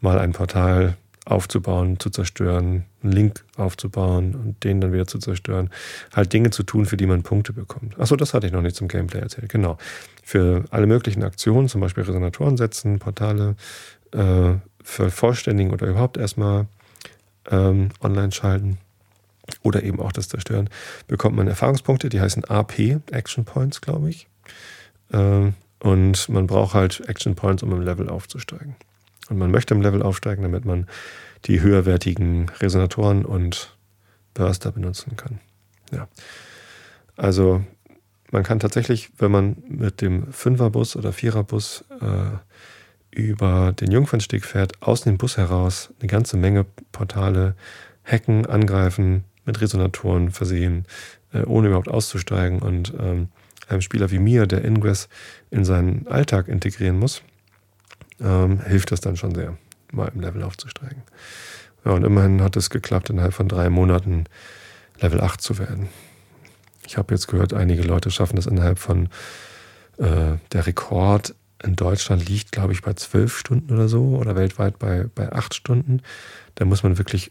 [0.00, 5.70] mal ein Portal aufzubauen, zu zerstören, einen Link aufzubauen und den dann wieder zu zerstören.
[6.14, 7.98] Halt Dinge zu tun, für die man Punkte bekommt.
[7.98, 9.48] Achso, das hatte ich noch nicht zum Gameplay erzählt.
[9.48, 9.76] Genau.
[10.22, 13.56] Für alle möglichen Aktionen, zum Beispiel Resonatoren setzen, Portale
[14.12, 16.66] äh, vervollständigen oder überhaupt erstmal
[17.50, 18.78] ähm, online schalten
[19.62, 20.70] oder eben auch das Zerstören,
[21.08, 24.28] bekommt man Erfahrungspunkte, die heißen AP, Action Points, glaube ich.
[25.12, 28.76] Äh, und man braucht halt Action Points, um im Level aufzusteigen.
[29.28, 30.86] Und man möchte im Level aufsteigen, damit man
[31.44, 33.76] die höherwertigen Resonatoren und
[34.34, 35.40] Burster benutzen kann.
[35.92, 36.08] Ja.
[37.16, 37.64] Also
[38.30, 44.82] man kann tatsächlich, wenn man mit dem Fünferbus oder Viererbus äh, über den Jungfernstieg fährt,
[44.82, 47.54] aus dem Bus heraus eine ganze Menge Portale
[48.04, 50.84] hacken, angreifen, mit Resonatoren versehen,
[51.32, 53.28] äh, ohne überhaupt auszusteigen und ähm,
[53.68, 55.08] einem Spieler wie mir, der Ingress
[55.50, 57.22] in seinen Alltag integrieren muss,
[58.20, 59.56] ähm, hilft das dann schon sehr,
[59.92, 61.02] mal im Level aufzusteigen.
[61.84, 64.24] Ja, und immerhin hat es geklappt, innerhalb von drei Monaten
[65.00, 65.88] Level 8 zu werden.
[66.86, 69.08] Ich habe jetzt gehört, einige Leute schaffen das innerhalb von,
[69.98, 74.78] äh, der Rekord in Deutschland liegt, glaube ich, bei zwölf Stunden oder so oder weltweit
[74.78, 76.02] bei, bei acht Stunden.
[76.54, 77.30] Da muss man wirklich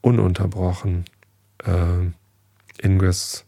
[0.00, 1.04] ununterbrochen
[1.64, 3.44] äh, Ingress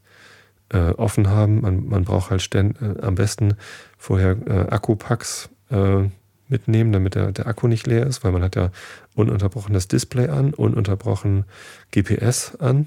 [0.69, 1.63] äh, offen haben.
[1.63, 3.55] Man, man braucht halt ständ, äh, am besten
[3.97, 6.05] vorher äh, Akkupacks äh,
[6.53, 8.71] mitnehmen, damit der, der Akku nicht leer ist, weil man hat ja
[9.17, 11.45] ununterbrochen das Display an, ununterbrochen
[11.91, 12.87] GPS an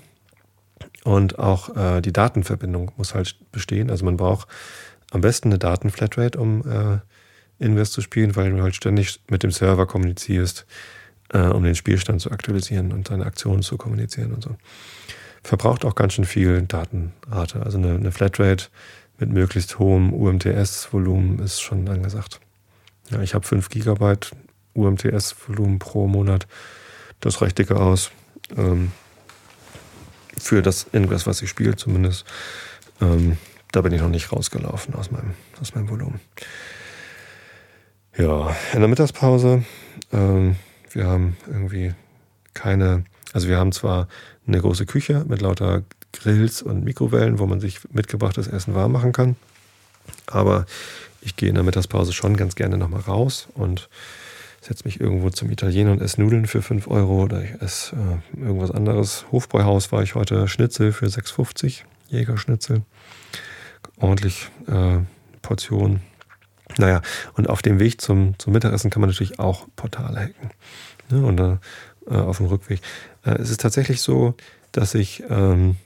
[1.03, 3.89] und auch äh, die Datenverbindung muss halt bestehen.
[3.89, 4.47] Also man braucht
[5.11, 6.99] am besten eine Datenflatrate, um äh,
[7.63, 10.65] Invest zu spielen, weil du halt ständig mit dem Server kommunizierst,
[11.29, 14.55] äh, um den Spielstand zu aktualisieren und deine Aktionen zu kommunizieren und so.
[15.43, 17.61] Verbraucht auch ganz schön viel Datenrate.
[17.61, 18.65] Also eine, eine Flatrate
[19.19, 22.39] mit möglichst hohem UMTS-Volumen ist schon angesagt.
[23.11, 24.17] Ja, ich habe 5 GB
[24.73, 26.47] UMTS-Volumen pro Monat.
[27.19, 28.11] Das reicht dicke aus.
[28.57, 28.91] Ähm,
[30.37, 32.25] für das Ingress, was ich spiele zumindest.
[33.01, 33.37] Ähm,
[33.71, 36.19] da bin ich noch nicht rausgelaufen aus meinem, aus meinem Volumen.
[38.17, 39.65] Ja, in der Mittagspause,
[40.13, 40.55] ähm,
[40.91, 41.93] wir haben irgendwie
[42.53, 44.07] keine, also wir haben zwar
[44.47, 49.11] eine große Küche mit lauter Grills und Mikrowellen, wo man sich mitgebrachtes Essen warm machen
[49.11, 49.35] kann,
[50.27, 50.65] aber
[51.25, 53.89] ich gehe in der Mittagspause schon ganz gerne nochmal raus und
[54.61, 58.41] setze mich irgendwo zum Italiener und esse Nudeln für 5 Euro oder ich esse äh,
[58.41, 59.25] irgendwas anderes.
[59.31, 62.83] Hofbräuhaus war ich heute Schnitzel für 6,50, Jägerschnitzel.
[63.97, 64.99] Ordentlich äh,
[65.41, 66.01] Portion
[66.77, 67.01] naja,
[67.35, 70.49] und auf dem Weg zum, zum Mittagessen kann man natürlich auch Portale hacken.
[71.09, 71.25] Ne?
[71.25, 72.81] Und äh, auf dem Rückweg.
[73.23, 74.35] Äh, es ist tatsächlich so,
[74.71, 75.77] dass ich ähm,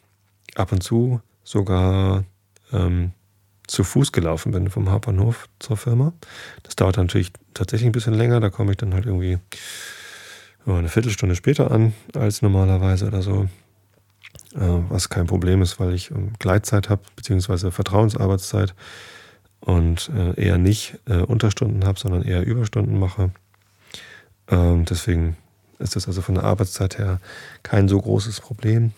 [0.56, 2.24] ab und zu sogar
[2.72, 3.12] ähm,
[3.70, 6.14] zu Fuß gelaufen bin vom Hauptbahnhof zur Firma.
[6.64, 8.40] Das dauert natürlich tatsächlich ein bisschen länger.
[8.40, 9.38] Da komme ich dann halt irgendwie
[10.66, 13.48] eine Viertelstunde später an als normalerweise oder so.
[14.56, 18.74] Äh, was kein Problem ist, weil ich ähm, Gleitzeit habe, beziehungsweise Vertrauensarbeitszeit
[19.60, 23.32] und äh, eher nicht äh, Unterstunden habe, sondern eher Überstunden mache.
[24.48, 25.38] Ähm, deswegen
[25.78, 27.20] ist das also von der Arbeitszeit her
[27.62, 28.94] kein so großes Problem,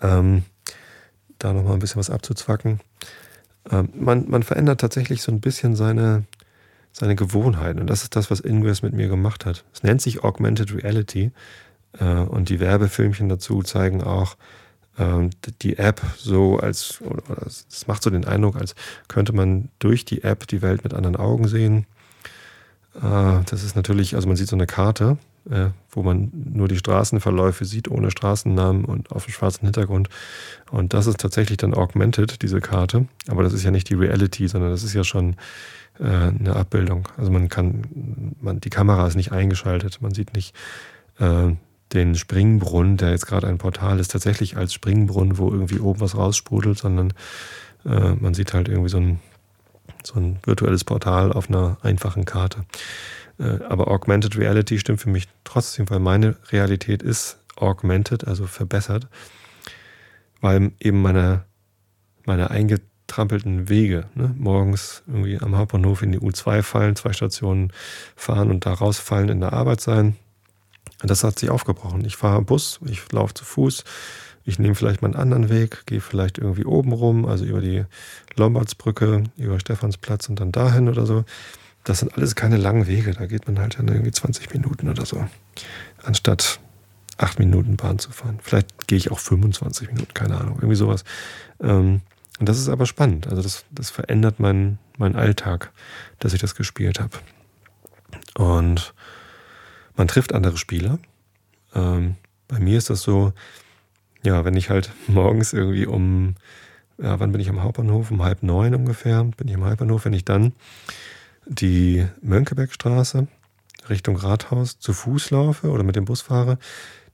[0.00, 0.44] ähm,
[1.38, 2.80] da nochmal ein bisschen was abzuzwacken.
[3.70, 6.24] Ähm, man, man verändert tatsächlich so ein bisschen seine,
[6.92, 9.64] seine Gewohnheiten und das ist das, was Ingress mit mir gemacht hat.
[9.72, 11.30] Es nennt sich Augmented Reality
[11.98, 14.36] äh, und die Werbefilmchen dazu zeigen auch,
[14.98, 15.30] ähm,
[15.62, 18.74] die App so als, oder es macht so den Eindruck, als
[19.08, 21.86] könnte man durch die App die Welt mit anderen Augen sehen.
[22.96, 25.18] Äh, das ist natürlich, also man sieht so eine Karte,
[25.50, 30.08] äh, wo man nur die Straßenverläufe sieht, ohne Straßennamen und auf dem schwarzen Hintergrund.
[30.70, 33.06] Und das ist tatsächlich dann augmented, diese Karte.
[33.28, 35.36] Aber das ist ja nicht die Reality, sondern das ist ja schon
[35.98, 37.08] äh, eine Abbildung.
[37.16, 40.54] Also man kann, man, die Kamera ist nicht eingeschaltet, man sieht nicht
[41.94, 46.16] den Springbrunnen, der jetzt gerade ein Portal ist, tatsächlich als Springbrunnen, wo irgendwie oben was
[46.16, 47.12] raussprudelt, sondern
[47.86, 49.20] äh, man sieht halt irgendwie so ein,
[50.02, 52.64] so ein virtuelles Portal auf einer einfachen Karte.
[53.38, 59.08] Äh, aber Augmented Reality stimmt für mich trotzdem, weil meine Realität ist augmented, also verbessert,
[60.40, 61.44] weil eben meine,
[62.26, 67.72] meine eingetrampelten Wege, ne, morgens irgendwie am Hauptbahnhof in die U2 fallen, zwei Stationen
[68.16, 70.16] fahren und da rausfallen in der Arbeit sein,
[71.02, 72.04] das hat sich aufgebrochen.
[72.04, 73.84] Ich fahre Bus, ich laufe zu Fuß,
[74.44, 77.84] ich nehme vielleicht mal einen anderen Weg, gehe vielleicht irgendwie oben rum, also über die
[78.36, 81.24] Lombardsbrücke, über Stephansplatz und dann dahin oder so.
[81.84, 85.04] Das sind alles keine langen Wege, da geht man halt dann irgendwie 20 Minuten oder
[85.04, 85.26] so,
[86.02, 86.60] anstatt
[87.18, 88.38] acht Minuten Bahn zu fahren.
[88.42, 91.04] Vielleicht gehe ich auch 25 Minuten, keine Ahnung, irgendwie sowas.
[91.60, 92.00] Ähm,
[92.40, 93.28] und das ist aber spannend.
[93.28, 95.72] Also das, das verändert meinen, meinen Alltag,
[96.18, 97.18] dass ich das gespielt habe.
[98.34, 98.94] Und
[99.96, 100.98] man trifft andere Spieler.
[101.74, 102.16] Ähm,
[102.48, 103.32] bei mir ist das so,
[104.24, 106.34] ja, wenn ich halt morgens irgendwie um,
[106.98, 108.10] ja, wann bin ich am Hauptbahnhof?
[108.10, 110.04] Um halb neun ungefähr bin ich am Hauptbahnhof.
[110.04, 110.52] Wenn ich dann
[111.46, 113.26] die Mönckebergstraße
[113.88, 116.58] Richtung Rathaus zu Fuß laufe oder mit dem Bus fahre,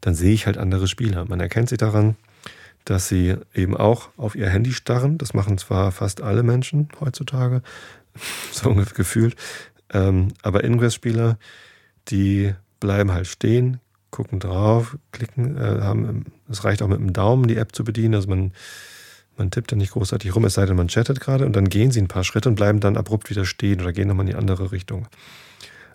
[0.01, 1.25] dann sehe ich halt andere Spieler.
[1.27, 2.17] Man erkennt sie daran,
[2.85, 5.19] dass sie eben auch auf ihr Handy starren.
[5.19, 7.63] Das machen zwar fast alle Menschen heutzutage,
[8.53, 9.37] so gefühlt.
[9.93, 11.39] Ähm, aber Ingress-Spieler,
[12.09, 17.49] die bleiben halt stehen, gucken drauf, klicken, äh, haben, es reicht auch mit dem Daumen
[17.49, 18.53] die App zu bedienen, also man,
[19.41, 21.91] man tippt da nicht großartig rum, es sei denn, man chattet gerade und dann gehen
[21.91, 24.39] sie ein paar Schritte und bleiben dann abrupt wieder stehen oder gehen nochmal in die
[24.39, 25.09] andere Richtung.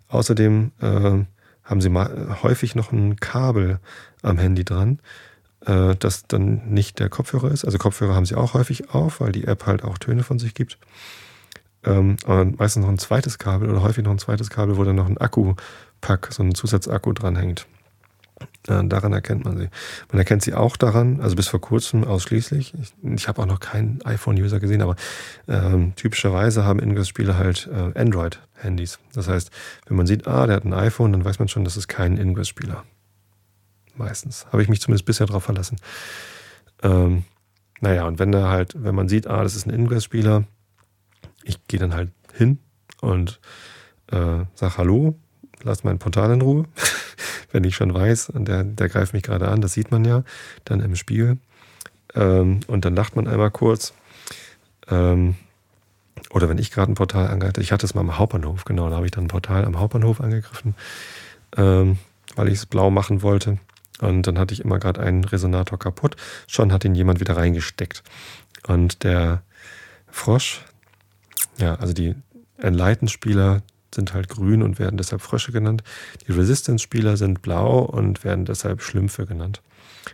[0.07, 1.23] Außerdem äh,
[1.63, 1.91] haben sie
[2.43, 3.79] häufig noch ein Kabel
[4.23, 4.99] am Handy dran,
[5.65, 7.65] äh, das dann nicht der Kopfhörer ist.
[7.65, 10.55] Also Kopfhörer haben sie auch häufig auf, weil die App halt auch Töne von sich
[10.55, 10.79] gibt.
[11.83, 14.95] Ähm, aber meistens noch ein zweites Kabel oder häufig noch ein zweites Kabel, wo dann
[14.95, 15.53] noch ein Akku
[16.01, 17.67] Pack, so ein Zusatzakku dranhängt.
[18.63, 19.69] Daran erkennt man sie.
[20.11, 22.73] Man erkennt sie auch daran, also bis vor kurzem ausschließlich.
[22.73, 24.95] Ich, ich habe auch noch keinen iPhone-User gesehen, aber
[25.47, 28.99] ähm, typischerweise haben Ingress-Spieler halt äh, Android-Handys.
[29.13, 29.51] Das heißt,
[29.87, 32.17] wenn man sieht, ah, der hat ein iPhone, dann weiß man schon, das ist kein
[32.17, 32.83] Ingress-Spieler.
[33.95, 34.45] Meistens.
[34.51, 35.77] Habe ich mich zumindest bisher darauf verlassen.
[36.83, 37.23] Ähm,
[37.79, 40.43] naja, und wenn da halt, wenn man sieht, ah, das ist ein Ingress-Spieler,
[41.43, 42.59] ich gehe dann halt hin
[43.01, 43.39] und
[44.11, 45.19] äh, sage Hallo,
[45.63, 46.65] lass mein Portal in Ruhe.
[47.55, 50.25] wenn ich schon weiß, der, der greift mich gerade an, das sieht man ja
[50.65, 51.37] dann im Spiel.
[52.13, 53.93] Ähm, und dann lacht man einmal kurz.
[54.89, 55.35] Ähm,
[56.31, 58.97] oder wenn ich gerade ein Portal angreife, ich hatte es mal am Hauptbahnhof, genau, da
[58.97, 60.75] habe ich dann ein Portal am Hauptbahnhof angegriffen,
[61.55, 61.97] ähm,
[62.35, 63.57] weil ich es blau machen wollte.
[64.01, 66.17] Und dann hatte ich immer gerade einen Resonator kaputt.
[66.47, 68.03] Schon hat ihn jemand wieder reingesteckt.
[68.67, 69.43] Und der
[70.11, 70.65] Frosch,
[71.57, 72.15] ja, also die
[72.57, 73.61] Enlightened-Spieler,
[73.95, 75.83] sind halt grün und werden deshalb Frösche genannt.
[76.27, 79.61] Die Resistance-Spieler sind blau und werden deshalb Schlümpfe genannt.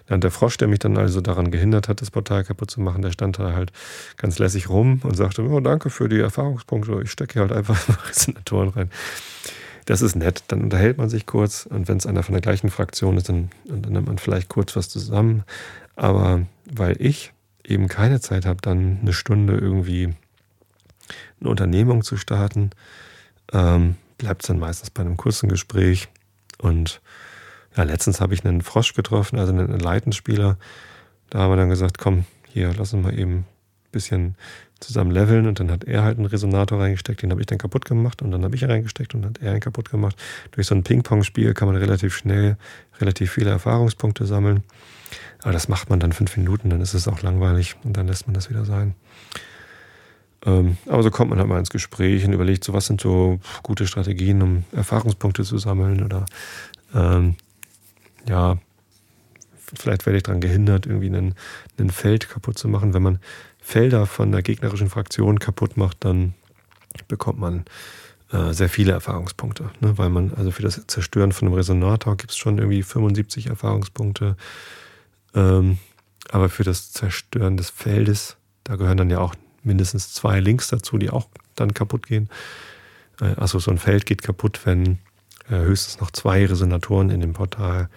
[0.07, 3.01] Dann der Frosch, der mich dann also daran gehindert hat, das Portal kaputt zu machen,
[3.01, 3.71] der stand da halt
[4.17, 7.77] ganz lässig rum und sagte, oh, danke für die Erfahrungspunkte, ich stecke halt einfach
[8.09, 8.89] Resonatoren rein.
[9.85, 12.69] Das ist nett, dann unterhält man sich kurz und wenn es einer von der gleichen
[12.69, 15.43] Fraktion ist, dann, dann nimmt man vielleicht kurz was zusammen.
[15.95, 17.33] Aber weil ich
[17.65, 20.13] eben keine Zeit habe, dann eine Stunde irgendwie
[21.39, 22.71] eine Unternehmung zu starten,
[23.53, 26.09] ähm, bleibt es dann meistens bei einem kurzen Gespräch.
[26.57, 27.01] Und
[27.75, 30.57] ja, letztens habe ich einen Frosch getroffen, also einen Leitenspieler.
[31.29, 33.45] Da haben wir dann gesagt, komm, hier, lass uns mal eben ein
[33.91, 34.35] bisschen
[34.79, 35.47] zusammen leveln.
[35.47, 38.21] Und dann hat er halt einen Resonator reingesteckt, den habe ich dann kaputt gemacht.
[38.21, 40.15] Und dann habe ich reingesteckt und dann hat er ihn kaputt gemacht.
[40.51, 42.57] Durch so ein Ping-Pong-Spiel kann man relativ schnell
[42.99, 44.63] relativ viele Erfahrungspunkte sammeln.
[45.41, 48.27] Aber das macht man dann fünf Minuten, dann ist es auch langweilig und dann lässt
[48.27, 48.93] man das wieder sein.
[50.45, 53.39] Ähm, aber so kommt man halt mal ins Gespräch und überlegt, so was sind so
[53.63, 56.25] gute Strategien, um Erfahrungspunkte zu sammeln oder
[56.95, 57.35] ähm,
[58.27, 58.57] ja,
[59.77, 62.93] vielleicht werde ich daran gehindert, irgendwie ein Feld kaputt zu machen.
[62.93, 63.19] Wenn man
[63.59, 66.33] Felder von der gegnerischen Fraktion kaputt macht, dann
[67.07, 67.65] bekommt man
[68.31, 69.69] äh, sehr viele Erfahrungspunkte.
[69.79, 69.97] Ne?
[69.97, 74.35] Weil man, also für das Zerstören von einem Resonator gibt es schon irgendwie 75 Erfahrungspunkte.
[75.35, 75.77] Ähm,
[76.31, 80.97] aber für das Zerstören des Feldes, da gehören dann ja auch mindestens zwei Links dazu,
[80.97, 82.29] die auch dann kaputt gehen.
[83.19, 84.99] Äh, also so ein Feld geht kaputt, wenn
[85.49, 87.89] äh, höchstens noch zwei Resonatoren in dem Portal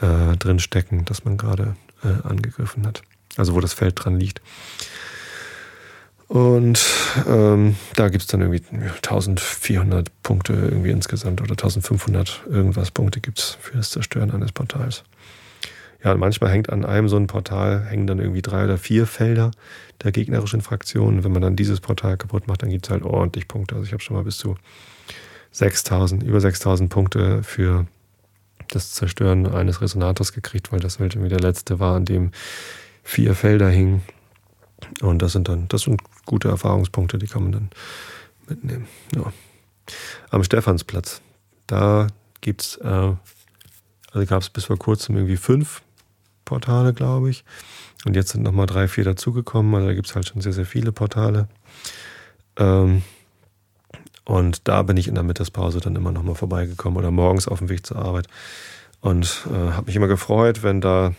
[0.00, 1.76] äh, drin stecken, das man gerade
[2.24, 3.00] angegriffen hat.
[3.38, 4.42] Also wo das Feld dran liegt.
[6.28, 6.84] Und
[7.26, 8.62] ähm, da gibt es dann irgendwie
[8.96, 15.04] 1400 Punkte irgendwie insgesamt oder 1500 irgendwas Punkte gibt es für das Zerstören eines Portals.
[16.04, 19.52] Ja, manchmal hängt an einem so ein Portal, hängen dann irgendwie drei oder vier Felder
[20.02, 21.24] der gegnerischen Fraktion.
[21.24, 23.74] Wenn man dann dieses Portal kaputt macht, dann gibt es halt ordentlich Punkte.
[23.74, 24.56] Also ich habe schon mal bis zu
[25.52, 27.86] 6000, über 6000 Punkte für
[28.68, 32.32] das Zerstören eines Resonators gekriegt, weil das halt irgendwie der letzte war, an dem
[33.02, 34.02] vier Felder hingen.
[35.00, 37.70] Und das sind dann, das sind gute Erfahrungspunkte, die kann man dann
[38.46, 38.88] mitnehmen.
[39.14, 39.32] Ja.
[40.28, 41.22] Am Stephansplatz,
[41.66, 42.08] da
[42.42, 43.12] gibt es, äh,
[44.12, 45.82] also gab es bis vor kurzem irgendwie fünf
[46.44, 47.44] Portale, glaube ich.
[48.04, 49.74] Und jetzt sind nochmal drei, vier dazugekommen.
[49.74, 51.48] Also da gibt es halt schon sehr, sehr viele Portale.
[52.56, 53.02] Ähm,
[54.24, 57.68] und da bin ich in der Mittagspause dann immer nochmal vorbeigekommen oder morgens auf dem
[57.68, 58.26] Weg zur Arbeit.
[59.00, 61.14] Und äh, habe mich immer gefreut, wenn da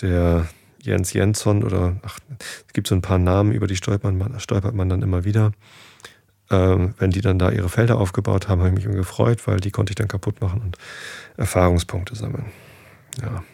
[0.00, 0.48] der
[0.82, 2.18] Jens Jensson oder ach,
[2.66, 5.52] es gibt so ein paar Namen, über die stolpert man, stolpert man dann immer wieder.
[6.50, 9.60] Ähm, wenn die dann da ihre Felder aufgebaut haben, habe ich mich immer gefreut, weil
[9.60, 10.78] die konnte ich dann kaputt machen und
[11.36, 12.46] Erfahrungspunkte sammeln.
[13.20, 13.44] Ja,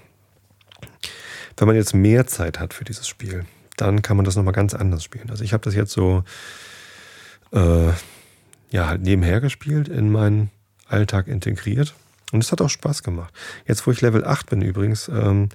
[1.57, 3.45] wenn man jetzt mehr Zeit hat für dieses Spiel,
[3.77, 5.31] dann kann man das nochmal ganz anders spielen.
[5.31, 6.25] Also ich habe das jetzt so
[7.53, 7.93] äh,
[8.71, 10.51] ja, halt nebenher gespielt, in meinen
[10.87, 11.95] Alltag integriert.
[12.33, 13.33] Und es hat auch Spaß gemacht.
[13.67, 15.51] Jetzt, wo ich Level 8 bin übrigens, ähm,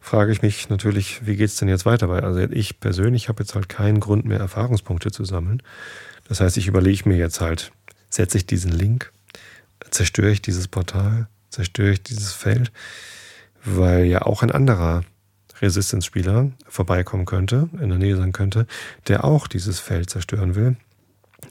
[0.00, 2.08] frage ich mich natürlich, wie geht es denn jetzt weiter?
[2.08, 5.62] Weil also ich persönlich habe jetzt halt keinen Grund mehr, Erfahrungspunkte zu sammeln.
[6.28, 7.70] Das heißt, ich überlege mir jetzt halt,
[8.10, 9.12] setze ich diesen Link,
[9.90, 12.72] zerstöre ich dieses Portal, zerstöre ich dieses Feld,
[13.64, 15.04] weil ja auch ein anderer
[15.64, 18.66] Resistance-Spieler vorbeikommen könnte, in der Nähe sein könnte,
[19.08, 20.76] der auch dieses Feld zerstören will,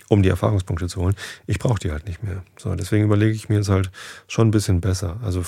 [0.08, 1.16] um die Erfahrungspunkte zu holen.
[1.48, 2.44] Ich brauche die halt nicht mehr.
[2.58, 3.92] So, deswegen überlege ich mir es halt
[4.28, 5.20] schon ein bisschen besser.
[5.24, 5.44] Also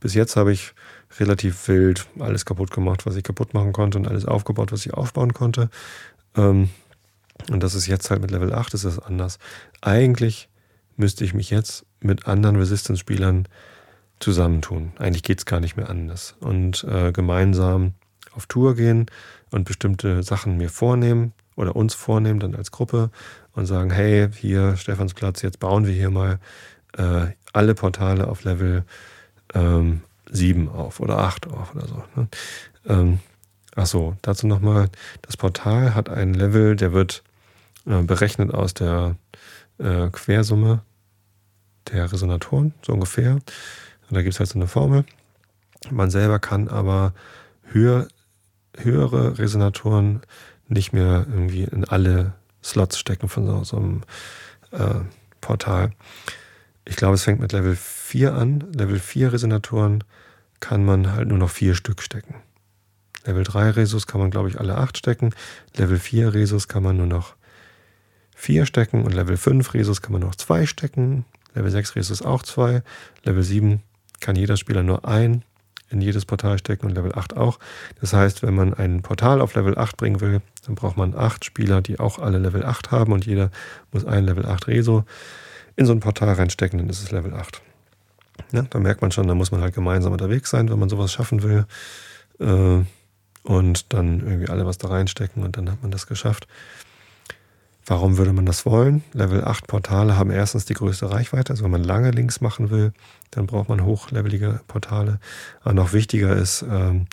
[0.00, 0.72] bis jetzt habe ich
[1.18, 4.94] relativ wild alles kaputt gemacht, was ich kaputt machen konnte und alles aufgebaut, was ich
[4.94, 5.70] aufbauen konnte.
[6.36, 6.70] Ähm,
[7.50, 9.38] und das ist jetzt halt mit Level 8 ist das anders.
[9.80, 10.48] Eigentlich
[10.96, 13.46] müsste ich mich jetzt mit anderen Resistance-Spielern
[14.20, 14.92] zusammentun.
[14.98, 16.34] Eigentlich geht es gar nicht mehr anders.
[16.40, 17.94] Und äh, gemeinsam
[18.38, 19.06] auf Tour gehen
[19.50, 23.10] und bestimmte Sachen mir vornehmen oder uns vornehmen, dann als Gruppe
[23.52, 26.38] und sagen, hey, hier Stephansplatz, jetzt bauen wir hier mal
[26.96, 28.84] äh, alle Portale auf Level
[29.54, 32.04] ähm, 7 auf oder 8 auf oder so.
[32.14, 32.28] Ne?
[32.86, 33.18] Ähm,
[33.74, 34.88] ach so, dazu nochmal,
[35.22, 37.24] das Portal hat ein Level, der wird
[37.86, 39.16] äh, berechnet aus der
[39.78, 40.82] äh, Quersumme
[41.90, 43.32] der Resonatoren, so ungefähr.
[43.32, 43.42] Und
[44.10, 45.04] da gibt es halt so eine Formel.
[45.90, 47.14] Man selber kann aber
[47.64, 48.06] höher,
[48.84, 50.22] höhere Resonatoren
[50.68, 54.02] nicht mehr irgendwie in alle Slots stecken von so, so einem
[54.72, 55.00] äh,
[55.40, 55.92] Portal.
[56.84, 58.64] Ich glaube, es fängt mit Level 4 an.
[58.72, 60.04] Level 4 Resonatoren
[60.60, 62.34] kann man halt nur noch vier Stück stecken.
[63.24, 65.34] Level 3 Resus kann man, glaube ich, alle acht stecken.
[65.76, 67.34] Level 4 Resus kann man nur noch
[68.34, 71.24] vier stecken und Level 5 Resus kann man noch zwei stecken.
[71.54, 72.82] Level 6 Resus auch zwei.
[73.24, 73.82] Level 7
[74.20, 75.44] kann jeder Spieler nur ein
[75.90, 77.58] in jedes Portal stecken und Level 8 auch.
[78.00, 81.44] Das heißt, wenn man ein Portal auf Level 8 bringen will, dann braucht man acht
[81.44, 83.50] Spieler, die auch alle Level 8 haben und jeder
[83.92, 85.04] muss ein Level 8 Reso
[85.76, 87.62] in so ein Portal reinstecken, dann ist es Level 8.
[88.52, 91.12] Ja, da merkt man schon, da muss man halt gemeinsam unterwegs sein, wenn man sowas
[91.12, 91.66] schaffen will.
[92.40, 92.84] Äh,
[93.44, 96.46] und dann irgendwie alle was da reinstecken und dann hat man das geschafft.
[97.88, 99.02] Warum würde man das wollen?
[99.14, 101.54] Level 8 Portale haben erstens die größte Reichweite.
[101.54, 102.92] Also wenn man lange Links machen will,
[103.30, 105.20] dann braucht man hochlevelige Portale.
[105.62, 107.06] Aber noch wichtiger ist, ähm,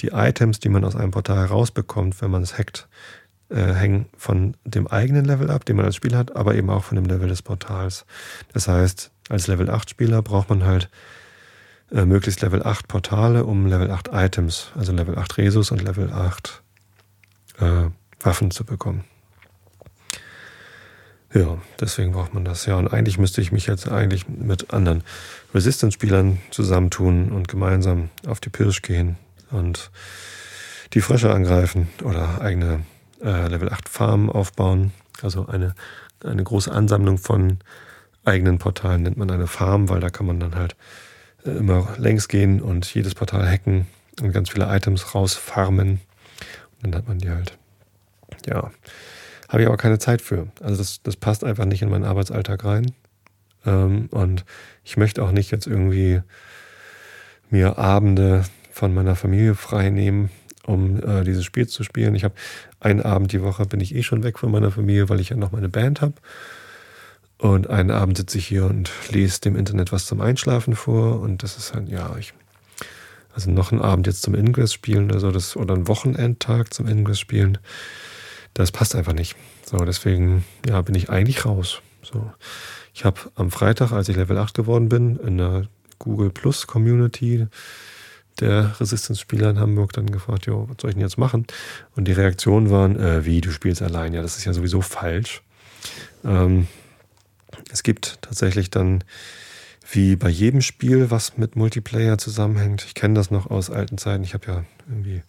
[0.00, 2.88] die Items, die man aus einem Portal herausbekommt, wenn man es hackt,
[3.50, 6.82] äh, hängen von dem eigenen Level ab, den man als Spieler hat, aber eben auch
[6.82, 8.04] von dem Level des Portals.
[8.52, 10.90] Das heißt, als Level 8 Spieler braucht man halt
[11.92, 16.12] äh, möglichst Level 8 Portale, um Level 8 Items, also Level 8 Resus und Level
[16.12, 16.64] 8
[17.60, 19.04] äh, Waffen zu bekommen.
[21.36, 22.64] Ja, deswegen braucht man das.
[22.64, 25.04] Ja, und eigentlich müsste ich mich jetzt eigentlich mit anderen
[25.54, 29.16] Resistance-Spielern zusammentun und gemeinsam auf die Pirsch gehen
[29.50, 29.90] und
[30.94, 32.86] die Frösche angreifen oder eigene
[33.22, 34.94] äh, Level 8 Farmen aufbauen.
[35.20, 35.74] Also eine,
[36.24, 37.58] eine große Ansammlung von
[38.24, 40.74] eigenen Portalen nennt man eine Farm, weil da kann man dann halt
[41.44, 43.86] äh, immer längs gehen und jedes Portal hacken
[44.22, 46.00] und ganz viele Items rausfarmen.
[46.82, 47.58] Und dann hat man die halt.
[48.46, 48.70] Ja,
[49.56, 50.48] habe ich aber keine Zeit für.
[50.60, 52.92] Also das, das passt einfach nicht in meinen Arbeitsalltag rein.
[53.64, 54.44] Ähm, und
[54.84, 56.20] ich möchte auch nicht jetzt irgendwie
[57.48, 60.28] mir Abende von meiner Familie frei nehmen,
[60.66, 62.14] um äh, dieses Spiel zu spielen.
[62.14, 62.34] Ich habe
[62.80, 65.36] einen Abend die Woche bin ich eh schon weg von meiner Familie, weil ich ja
[65.36, 66.16] noch meine Band habe.
[67.38, 71.18] Und einen Abend sitze ich hier und lese dem Internet was zum Einschlafen vor.
[71.22, 72.34] Und das ist halt, ja, ich,
[73.32, 76.86] also noch einen Abend jetzt zum Ingress spielen oder so, das, oder einen Wochenendtag zum
[76.86, 77.56] Ingress spielen
[78.56, 79.36] das passt einfach nicht.
[79.66, 81.82] So, deswegen ja, bin ich eigentlich raus.
[82.02, 82.32] So.
[82.94, 85.66] Ich habe am Freitag, als ich Level 8 geworden bin, in der
[85.98, 87.46] Google Plus Community
[88.40, 91.46] der Resistance-Spieler in Hamburg dann gefragt, jo, was soll ich denn jetzt machen?
[91.96, 94.14] Und die Reaktionen waren, äh, wie, du spielst allein?
[94.14, 95.42] Ja, das ist ja sowieso falsch.
[96.24, 96.66] Ähm,
[97.70, 99.04] es gibt tatsächlich dann,
[99.90, 104.24] wie bei jedem Spiel, was mit Multiplayer zusammenhängt, ich kenne das noch aus alten Zeiten,
[104.24, 105.22] ich habe ja irgendwie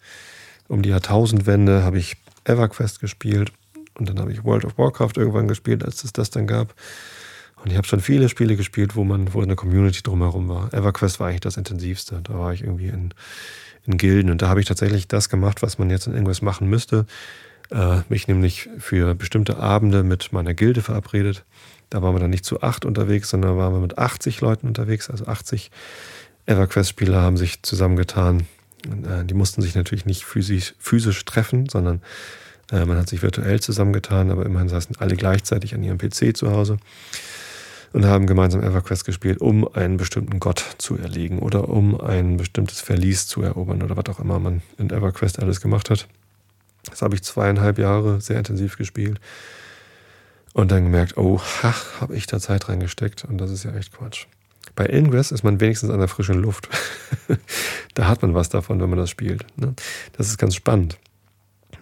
[0.66, 2.16] um die Jahrtausendwende habe ich
[2.48, 3.52] EverQuest gespielt
[3.98, 6.74] und dann habe ich World of Warcraft irgendwann gespielt, als es das dann gab.
[7.62, 10.72] Und ich habe schon viele Spiele gespielt, wo man, wo eine Community drumherum war.
[10.72, 12.20] EverQuest war eigentlich das intensivste.
[12.22, 13.12] Da war ich irgendwie in,
[13.84, 16.68] in Gilden und da habe ich tatsächlich das gemacht, was man jetzt in irgendwas machen
[16.68, 17.06] müsste.
[17.70, 21.44] Äh, mich nämlich für bestimmte Abende mit meiner Gilde verabredet.
[21.90, 25.10] Da waren wir dann nicht zu acht unterwegs, sondern waren wir mit 80 Leuten unterwegs.
[25.10, 25.70] Also 80
[26.46, 28.46] EverQuest-Spieler haben sich zusammengetan
[28.86, 32.00] die mussten sich natürlich nicht physisch, physisch treffen, sondern
[32.70, 36.50] äh, man hat sich virtuell zusammengetan, aber immerhin saßen alle gleichzeitig an ihrem PC zu
[36.50, 36.78] Hause
[37.92, 42.80] und haben gemeinsam EverQuest gespielt, um einen bestimmten Gott zu erlegen oder um ein bestimmtes
[42.80, 46.06] Verlies zu erobern oder was auch immer man in EverQuest alles gemacht hat.
[46.90, 49.20] Das habe ich zweieinhalb Jahre sehr intensiv gespielt
[50.52, 51.40] und dann gemerkt, oh,
[52.00, 54.26] habe ich da Zeit reingesteckt und das ist ja echt Quatsch.
[54.78, 56.68] Bei Ingress ist man wenigstens an der frischen Luft.
[57.94, 59.44] da hat man was davon, wenn man das spielt.
[59.56, 59.74] Ne?
[60.12, 60.98] Das ist ganz spannend.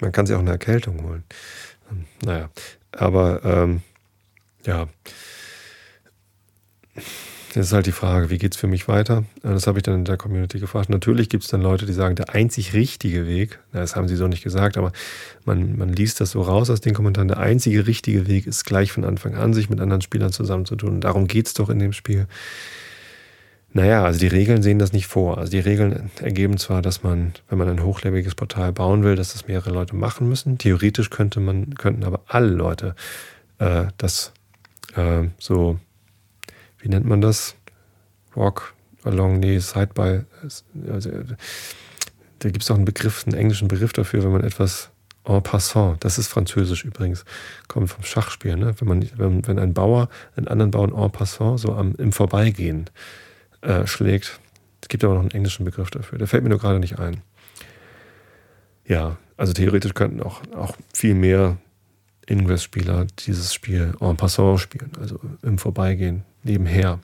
[0.00, 1.22] Man kann sich auch eine Erkältung holen.
[2.24, 2.48] Naja,
[2.92, 3.82] aber ähm,
[4.64, 4.88] ja,
[7.54, 9.24] Jetzt ist halt die Frage, wie geht es für mich weiter?
[9.42, 10.90] Das habe ich dann in der Community gefragt.
[10.90, 14.26] Natürlich gibt es dann Leute, die sagen, der einzig richtige Weg, das haben sie so
[14.26, 14.92] nicht gesagt, aber
[15.46, 18.92] man, man liest das so raus aus den Kommentaren, der einzige richtige Weg ist gleich
[18.92, 20.96] von Anfang an, sich mit anderen Spielern zusammenzutun.
[20.96, 22.26] Und darum geht es doch in dem Spiel.
[23.76, 25.36] Naja, also die Regeln sehen das nicht vor.
[25.36, 29.34] Also die Regeln ergeben zwar, dass man, wenn man ein hochleveliges Portal bauen will, dass
[29.34, 30.56] das mehrere Leute machen müssen.
[30.56, 32.94] Theoretisch könnte man, könnten aber alle Leute
[33.58, 34.32] äh, das
[34.94, 35.78] äh, so
[36.78, 37.54] wie nennt man das?
[38.34, 38.72] Walk
[39.04, 40.22] along, nee, side by.
[40.90, 41.10] Also,
[42.38, 44.88] da gibt es auch einen Begriff, einen englischen Begriff dafür, wenn man etwas
[45.24, 47.26] en passant, das ist französisch übrigens,
[47.68, 48.74] kommt vom Schachspiel, ne?
[48.78, 52.88] wenn, man, wenn, wenn ein Bauer einen anderen Bauern en passant so am, im Vorbeigehen
[53.62, 54.40] äh, schlägt,
[54.82, 56.18] Es gibt aber noch einen englischen Begriff dafür.
[56.18, 57.22] Der fällt mir nur gerade nicht ein.
[58.86, 61.56] Ja, also theoretisch könnten auch, auch viel mehr
[62.26, 67.00] Ingress-Spieler dieses Spiel en passant spielen, also im Vorbeigehen, nebenher.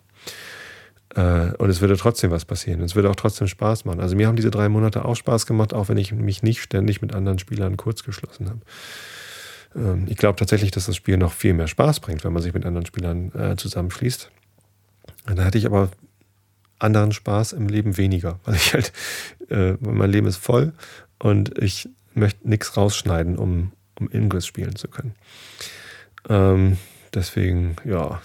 [1.14, 2.80] Äh, und es würde trotzdem was passieren.
[2.80, 4.00] Es würde auch trotzdem Spaß machen.
[4.00, 7.03] Also mir haben diese drei Monate auch Spaß gemacht, auch wenn ich mich nicht ständig
[7.03, 8.61] mit anderen Spielern kurzgeschlossen habe.
[9.76, 12.55] Ähm, ich glaube tatsächlich, dass das Spiel noch viel mehr Spaß bringt, wenn man sich
[12.55, 14.30] mit anderen Spielern äh, zusammenschließt.
[15.26, 15.90] Da hatte ich aber
[16.83, 18.93] anderen Spaß im Leben weniger, weil ich halt,
[19.51, 20.72] äh, mein Leben ist voll
[21.18, 25.14] und ich möchte nichts rausschneiden, um, um Ingress spielen zu können.
[26.28, 26.78] Ähm,
[27.14, 28.20] deswegen, ja,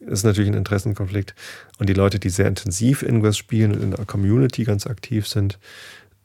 [0.00, 1.34] ist natürlich ein Interessenkonflikt.
[1.78, 5.58] Und die Leute, die sehr intensiv Ingress spielen und in der Community ganz aktiv sind,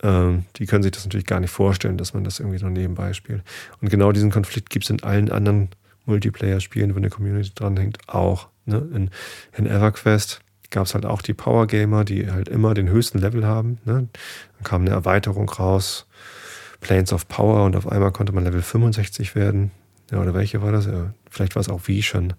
[0.03, 3.13] ähm, die können sich das natürlich gar nicht vorstellen, dass man das irgendwie so nebenbei
[3.13, 3.43] spielt.
[3.81, 5.69] Und genau diesen Konflikt gibt es in allen anderen
[6.05, 8.47] Multiplayer-Spielen, wo eine Community dranhängt, auch.
[8.65, 8.87] Ne?
[8.93, 9.09] In,
[9.57, 13.45] in EverQuest gab es halt auch die Power Gamer, die halt immer den höchsten Level
[13.45, 13.79] haben.
[13.85, 14.07] Ne?
[14.57, 16.07] Dann kam eine Erweiterung raus,
[16.81, 19.71] Planes of Power, und auf einmal konnte man Level 65 werden.
[20.11, 20.85] Ja, oder welche war das?
[20.85, 22.33] Ja, vielleicht war es auch wie schon.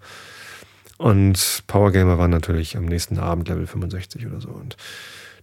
[0.97, 4.49] Und Power Gamer waren natürlich am nächsten Abend Level 65 oder so.
[4.49, 4.75] Und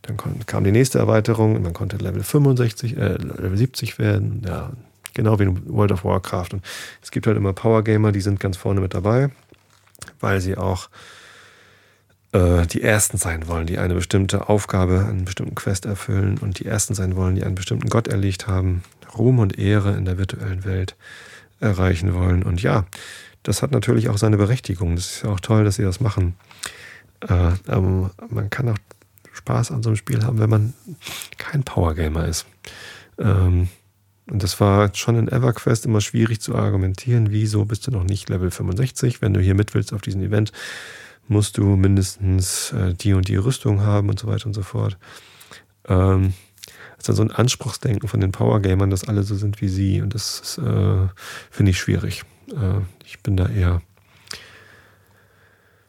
[0.02, 0.16] dann
[0.46, 4.42] kam die nächste Erweiterung und man konnte Level 65, äh, Level 70 werden.
[4.46, 4.72] Ja,
[5.14, 6.48] genau wie in World of Warcraft.
[6.52, 6.64] Und
[7.02, 9.30] es gibt halt immer Power Gamer, die sind ganz vorne mit dabei,
[10.20, 10.88] weil sie auch
[12.36, 16.66] äh, die Ersten sein wollen, die eine bestimmte Aufgabe, einen bestimmten Quest erfüllen und die
[16.66, 18.82] Ersten sein wollen, die einen bestimmten Gott erlegt haben,
[19.16, 20.96] Ruhm und Ehre in der virtuellen Welt
[21.60, 22.42] erreichen wollen.
[22.42, 22.84] Und ja,
[23.42, 24.96] das hat natürlich auch seine Berechtigung.
[24.96, 26.34] Das ist ja auch toll, dass sie das machen.
[27.20, 28.78] Äh, aber man kann auch
[29.32, 30.74] Spaß an so einem Spiel haben, wenn man
[31.38, 32.44] kein Powergamer ist.
[33.18, 33.68] Ähm,
[34.30, 38.28] und das war schon in EverQuest immer schwierig zu argumentieren, wieso bist du noch nicht
[38.28, 40.52] Level 65, wenn du hier mit willst auf diesem Event
[41.28, 44.98] musst du mindestens äh, die und die Rüstung haben und so weiter und so fort.
[45.88, 46.34] Ähm,
[46.98, 50.00] ist dann so ein Anspruchsdenken von den Powergamern, dass alle so sind wie sie.
[50.00, 51.06] Und das äh,
[51.50, 52.22] finde ich schwierig.
[52.50, 53.82] Äh, ich bin da eher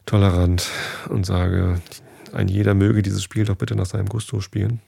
[0.06, 0.70] tolerant
[1.08, 1.80] und sage,
[2.32, 4.80] ein jeder möge dieses Spiel doch bitte nach seinem Gusto spielen.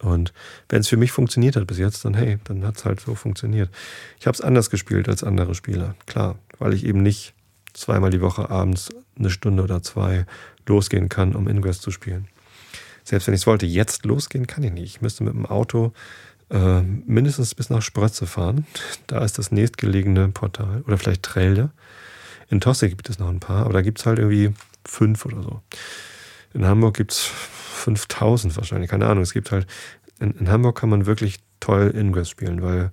[0.00, 0.32] Und
[0.68, 3.14] wenn es für mich funktioniert hat bis jetzt, dann hey, dann hat es halt so
[3.14, 3.70] funktioniert.
[4.18, 7.34] Ich habe es anders gespielt als andere Spieler, klar, weil ich eben nicht
[7.72, 10.26] zweimal die Woche abends eine Stunde oder zwei
[10.66, 12.28] losgehen kann, um Ingress zu spielen.
[13.04, 14.84] Selbst wenn ich es wollte, jetzt losgehen kann ich nicht.
[14.84, 15.92] Ich müsste mit dem Auto
[16.50, 18.66] äh, mindestens bis nach Sprötze fahren.
[19.06, 20.82] Da ist das nächstgelegene Portal.
[20.86, 21.70] Oder vielleicht Trelde.
[22.48, 24.54] In Tosse gibt es noch ein paar, aber da gibt es halt irgendwie
[24.86, 25.60] fünf oder so.
[26.54, 29.22] In Hamburg gibt es 5000 wahrscheinlich, keine Ahnung.
[29.22, 29.66] Es gibt halt,
[30.20, 32.90] in, in Hamburg kann man wirklich toll Ingress spielen, weil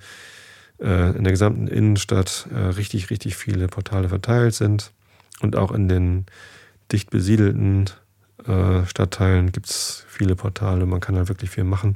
[0.80, 4.92] in der gesamten Innenstadt äh, richtig, richtig viele Portale verteilt sind.
[5.42, 6.26] Und auch in den
[6.92, 7.90] dicht besiedelten
[8.46, 10.86] äh, Stadtteilen gibt es viele Portale.
[10.86, 11.96] Man kann halt wirklich viel machen.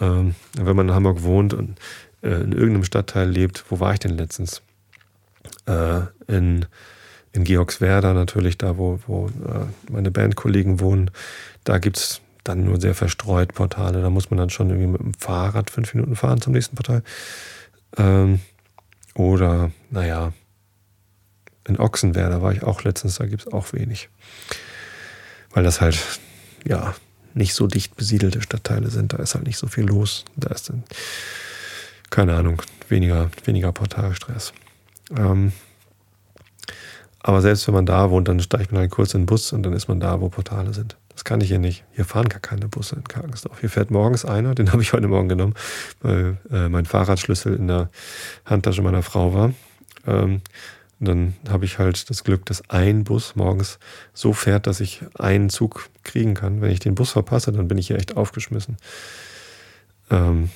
[0.00, 1.78] Ähm, wenn man in Hamburg wohnt und
[2.22, 4.62] äh, in irgendeinem Stadtteil lebt, wo war ich denn letztens?
[5.66, 6.66] Äh, in,
[7.32, 11.10] in Georgswerda natürlich, da wo, wo äh, meine Bandkollegen wohnen.
[11.64, 14.00] Da gibt es dann nur sehr verstreut Portale.
[14.00, 17.02] Da muss man dann schon irgendwie mit dem Fahrrad fünf Minuten fahren zum nächsten Portal.
[17.96, 18.40] Ähm,
[19.14, 20.32] oder, naja,
[21.66, 24.08] in Ochsenwerder war ich auch letztens, da gibt es auch wenig.
[25.50, 25.98] Weil das halt,
[26.66, 26.94] ja,
[27.34, 29.12] nicht so dicht besiedelte Stadtteile sind.
[29.12, 30.24] Da ist halt nicht so viel los.
[30.36, 30.82] Da ist dann,
[32.10, 34.52] keine Ahnung, weniger, weniger Portalstress.
[35.16, 35.52] Ähm,
[37.20, 39.62] aber selbst wenn man da wohnt, dann steigt man halt kurz in den Bus und
[39.62, 40.96] dann ist man da, wo Portale sind.
[41.18, 41.82] Das kann ich hier nicht.
[41.90, 43.58] Hier fahren gar keine Busse in Kargensdorf.
[43.58, 45.54] Hier fährt morgens einer, den habe ich heute Morgen genommen,
[46.00, 47.90] weil äh, mein Fahrradschlüssel in der
[48.44, 49.52] Handtasche meiner Frau war.
[50.06, 50.42] Ähm,
[51.00, 53.80] dann habe ich halt das Glück, dass ein Bus morgens
[54.14, 56.60] so fährt, dass ich einen Zug kriegen kann.
[56.60, 58.76] Wenn ich den Bus verpasse, dann bin ich hier echt aufgeschmissen.
[60.12, 60.50] Ähm,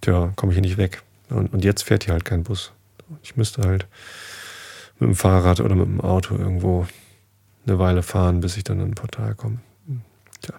[0.00, 1.02] tja, komme ich hier nicht weg.
[1.28, 2.72] Und, und jetzt fährt hier halt kein Bus.
[3.22, 3.86] Ich müsste halt
[4.98, 6.86] mit dem Fahrrad oder mit dem Auto irgendwo
[7.66, 9.58] eine Weile fahren, bis ich dann an ein Portal komme.
[10.42, 10.54] Tja,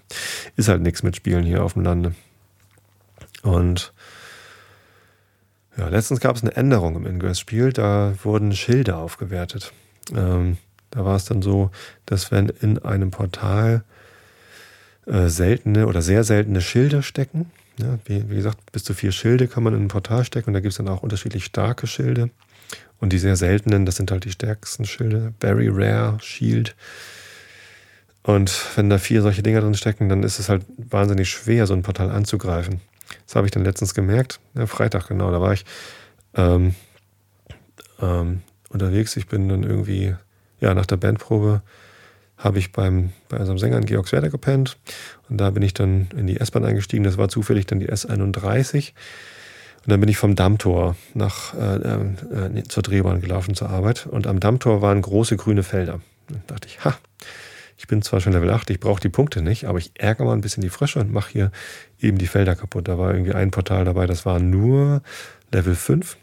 [0.56, 2.14] ist halt nichts mit Spielen hier auf dem Lande.
[3.44, 3.94] Und
[5.78, 9.72] ja, letztens gab es eine Änderung im Ingress-Spiel, da wurden Schilder aufgewertet.
[10.16, 10.58] Ähm,
[10.92, 11.72] da war es dann so,
[12.06, 13.84] dass wenn in einem Portal
[15.08, 19.48] äh, seltene oder sehr seltene Schilde stecken, ja, wie, wie, gesagt, bis zu vier Schilde
[19.48, 22.30] kann man in ein Portal stecken und da gibt es dann auch unterschiedlich starke Schilde.
[23.00, 25.34] Und die sehr seltenen, das sind halt die stärksten Schilde.
[25.40, 26.76] Very Rare Shield
[28.24, 31.74] und wenn da vier solche Dinger drin stecken, dann ist es halt wahnsinnig schwer, so
[31.74, 32.82] ein Portal anzugreifen.
[33.26, 34.40] Das habe ich dann letztens gemerkt.
[34.54, 35.66] Ja, Freitag, genau, da war ich
[36.36, 36.76] ähm,
[38.02, 39.18] ähm, unterwegs.
[39.18, 40.16] Ich bin dann irgendwie,
[40.60, 41.62] ja, nach der Bandprobe
[42.38, 44.78] habe ich beim, bei unserem Sänger in Georgswerder gepennt.
[45.30, 47.04] Und da bin ich dann in die S-Bahn eingestiegen.
[47.04, 48.94] Das war zufällig dann die S31.
[49.84, 54.08] Und dann bin ich vom Dammtor nach, äh, äh, zur Drehbahn gelaufen zur Arbeit.
[54.08, 56.02] Und am Dammtor waren große grüne Felder.
[56.28, 56.98] Dann dachte ich, ha,
[57.82, 60.34] ich bin zwar schon Level 8, ich brauche die Punkte nicht, aber ich ärgere mal
[60.34, 61.52] ein bisschen die Frösche und mache hier
[62.00, 62.88] eben die Felder kaputt.
[62.88, 65.02] Da war irgendwie ein Portal dabei, das war nur
[65.52, 66.16] Level 5.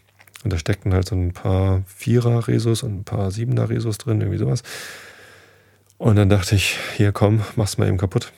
[0.45, 4.63] Und da steckten halt so ein paar Vierer-Resus und ein paar Siebener-Resus drin, irgendwie sowas.
[5.97, 8.33] Und dann dachte ich, hier komm, mach's mal eben kaputt.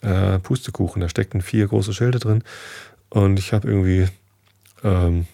[0.00, 2.42] Äh, Pustekuchen, da steckten vier große Schilde drin.
[3.08, 4.08] Und ich habe irgendwie,
[4.82, 5.26] ähm,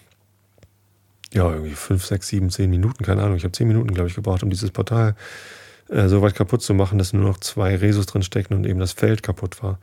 [1.32, 3.38] ja, irgendwie fünf, sechs, sieben, zehn Minuten, keine Ahnung.
[3.38, 5.59] Ich habe zehn Minuten, glaube ich, gebraucht, um dieses Portal äh,
[5.90, 8.92] so weit kaputt zu machen, dass nur noch zwei Resus drin steckten und eben das
[8.92, 9.78] Feld kaputt war.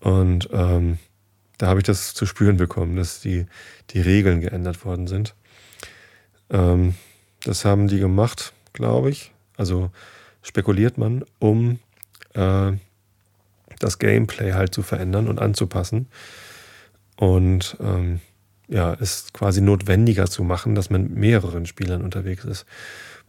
[0.00, 0.98] Und ähm,
[1.58, 3.46] da habe ich das zu spüren bekommen, dass die,
[3.90, 5.34] die Regeln geändert worden sind.
[6.50, 6.94] Ähm,
[7.44, 9.32] das haben die gemacht, glaube ich.
[9.56, 9.90] Also
[10.42, 11.80] spekuliert man, um
[12.34, 12.72] äh,
[13.80, 16.08] das Gameplay halt zu verändern und anzupassen.
[17.16, 18.20] Und ähm,
[18.68, 22.66] ja, es quasi notwendiger zu machen, dass man mit mehreren Spielern unterwegs ist.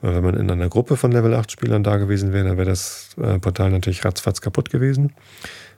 [0.02, 2.70] Weil wenn man in einer Gruppe von Level 8 Spielern da gewesen wäre, dann wäre
[2.70, 5.14] das äh, Portal natürlich ratzfatz kaputt gewesen,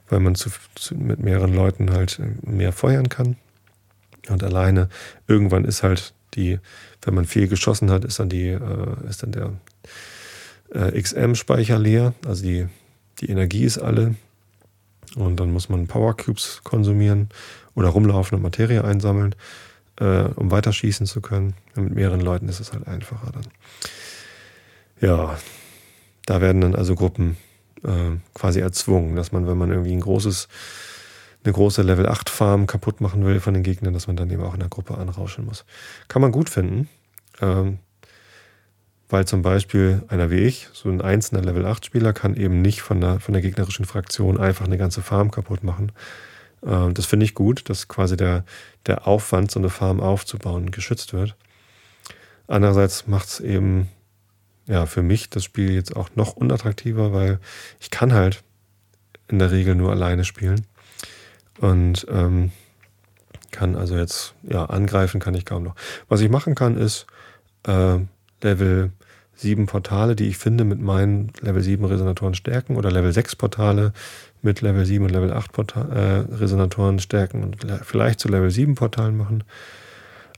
[0.08, 3.36] weil man zu, zu, mit mehreren Leuten halt mehr feuern kann.
[4.28, 4.88] Und alleine
[5.26, 6.60] irgendwann ist halt die,
[7.02, 9.52] wenn man viel geschossen hat, ist dann die, äh, ist dann der
[10.72, 12.66] äh, XM-Speicher leer, also die,
[13.20, 14.14] die Energie ist alle.
[15.16, 17.28] Und dann muss man Power Cubes konsumieren
[17.74, 19.34] oder rumlaufen und Materie einsammeln,
[20.00, 21.54] äh, um weiterschießen zu können.
[21.76, 23.46] Und mit mehreren Leuten ist es halt einfacher dann.
[25.02, 25.36] Ja,
[26.26, 27.36] da werden dann also Gruppen
[27.82, 30.46] äh, quasi erzwungen, dass man, wenn man irgendwie ein großes,
[31.44, 34.44] eine große Level 8 Farm kaputt machen will von den Gegnern, dass man dann eben
[34.44, 35.64] auch in der Gruppe anrauschen muss.
[36.06, 36.88] Kann man gut finden.
[37.40, 37.78] Ähm,
[39.08, 42.80] weil zum Beispiel einer wie ich, so ein einzelner Level 8 Spieler, kann eben nicht
[42.80, 45.92] von der, von der gegnerischen Fraktion einfach eine ganze Farm kaputt machen.
[46.64, 48.44] Ähm, das finde ich gut, dass quasi der,
[48.86, 51.34] der Aufwand, so eine Farm aufzubauen, geschützt wird.
[52.46, 53.88] Andererseits macht es eben
[54.66, 57.38] ja, für mich das Spiel jetzt auch noch unattraktiver, weil
[57.80, 58.42] ich kann halt
[59.28, 60.66] in der Regel nur alleine spielen.
[61.60, 62.52] Und ähm,
[63.50, 65.74] kann also jetzt, ja, angreifen kann ich kaum noch.
[66.08, 67.06] Was ich machen kann, ist
[67.66, 67.98] äh,
[68.42, 68.92] Level
[69.34, 73.92] sieben Portale, die ich finde, mit meinen Level 7 Resonatoren stärken oder Level 6 Portale
[74.40, 78.74] mit Level 7 und Level 8 Portal, äh, Resonatoren stärken und vielleicht zu Level 7
[78.74, 79.44] Portalen machen.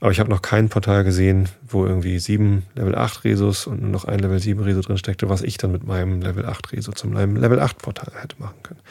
[0.05, 3.89] Aber ich habe noch kein Portal gesehen, wo irgendwie 7 Level 8 Resus und nur
[3.89, 6.91] noch ein Level 7 Reso drin steckte, was ich dann mit meinem Level 8 Reso
[6.91, 8.81] zum Level 8 Portal hätte machen können.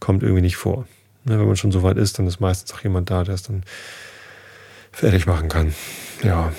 [0.00, 0.86] Kommt irgendwie nicht vor.
[1.24, 3.42] Ne, wenn man schon so weit ist, dann ist meistens auch jemand da, der es
[3.42, 3.62] dann
[4.90, 5.74] fertig machen kann.
[6.22, 6.50] Ja,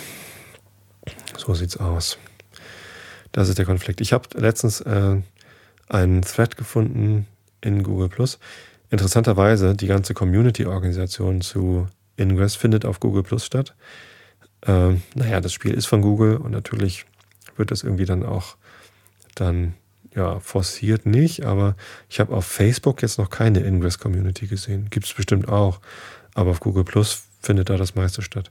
[1.35, 2.19] so sieht's aus.
[3.31, 4.01] Das ist der Konflikt.
[4.01, 5.15] Ich habe letztens äh,
[5.89, 7.25] einen Thread gefunden
[7.59, 8.37] in Google Plus.
[8.91, 11.87] Interessanterweise, die ganze Community-Organisation zu
[12.17, 13.75] Ingress findet auf Google Plus statt.
[14.65, 17.05] Ähm, naja, das Spiel ist von Google und natürlich
[17.55, 18.55] wird das irgendwie dann auch
[19.35, 19.73] dann
[20.15, 21.75] ja forciert nicht, aber
[22.09, 24.87] ich habe auf Facebook jetzt noch keine Ingress Community gesehen.
[24.89, 25.81] Gibt es bestimmt auch,
[26.33, 28.49] aber auf Google Plus findet da das meiste statt.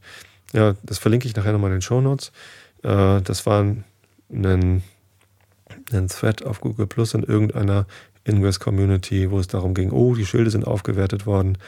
[0.52, 2.32] Ja, das verlinke ich nachher nochmal in den Show Notes.
[2.82, 3.84] Äh, das war ein,
[4.30, 4.82] ein
[6.08, 7.86] Thread auf Google Plus in irgendeiner
[8.24, 11.58] Ingress Community, wo es darum ging, oh, die Schilde sind aufgewertet worden.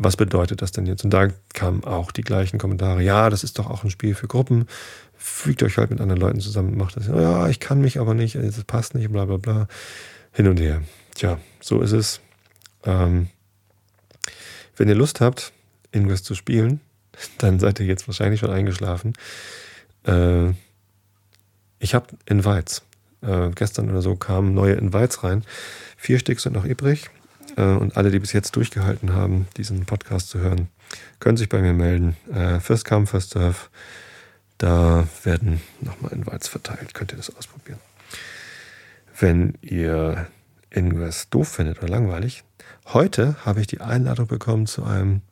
[0.00, 1.02] Was bedeutet das denn jetzt?
[1.02, 3.02] Und da kamen auch die gleichen Kommentare.
[3.02, 4.68] Ja, das ist doch auch ein Spiel für Gruppen.
[5.16, 7.08] Fügt euch halt mit anderen Leuten zusammen, macht das.
[7.08, 9.66] Ja, ich kann mich aber nicht, es passt nicht, bla bla bla.
[10.30, 10.82] Hin und her.
[11.16, 12.20] Tja, so ist es.
[12.84, 13.28] Ähm,
[14.76, 15.52] wenn ihr Lust habt,
[15.90, 16.80] Ingress zu spielen,
[17.38, 19.14] dann seid ihr jetzt wahrscheinlich schon eingeschlafen.
[20.06, 20.50] Äh,
[21.80, 22.82] ich habe Invites.
[23.20, 25.42] Äh, gestern oder so kamen neue Invites rein.
[25.96, 27.10] Vier Stück sind noch übrig.
[27.58, 30.68] Äh, und alle, die bis jetzt durchgehalten haben, diesen Podcast zu hören,
[31.18, 32.16] können sich bei mir melden.
[32.32, 33.56] Äh, first come, first serve.
[34.58, 36.94] Da werden nochmal Invites verteilt.
[36.94, 37.78] Könnt ihr das ausprobieren.
[39.18, 40.28] Wenn ihr
[40.70, 42.44] Ingress doof findet oder langweilig,
[42.86, 45.22] heute habe ich die Einladung bekommen zu einem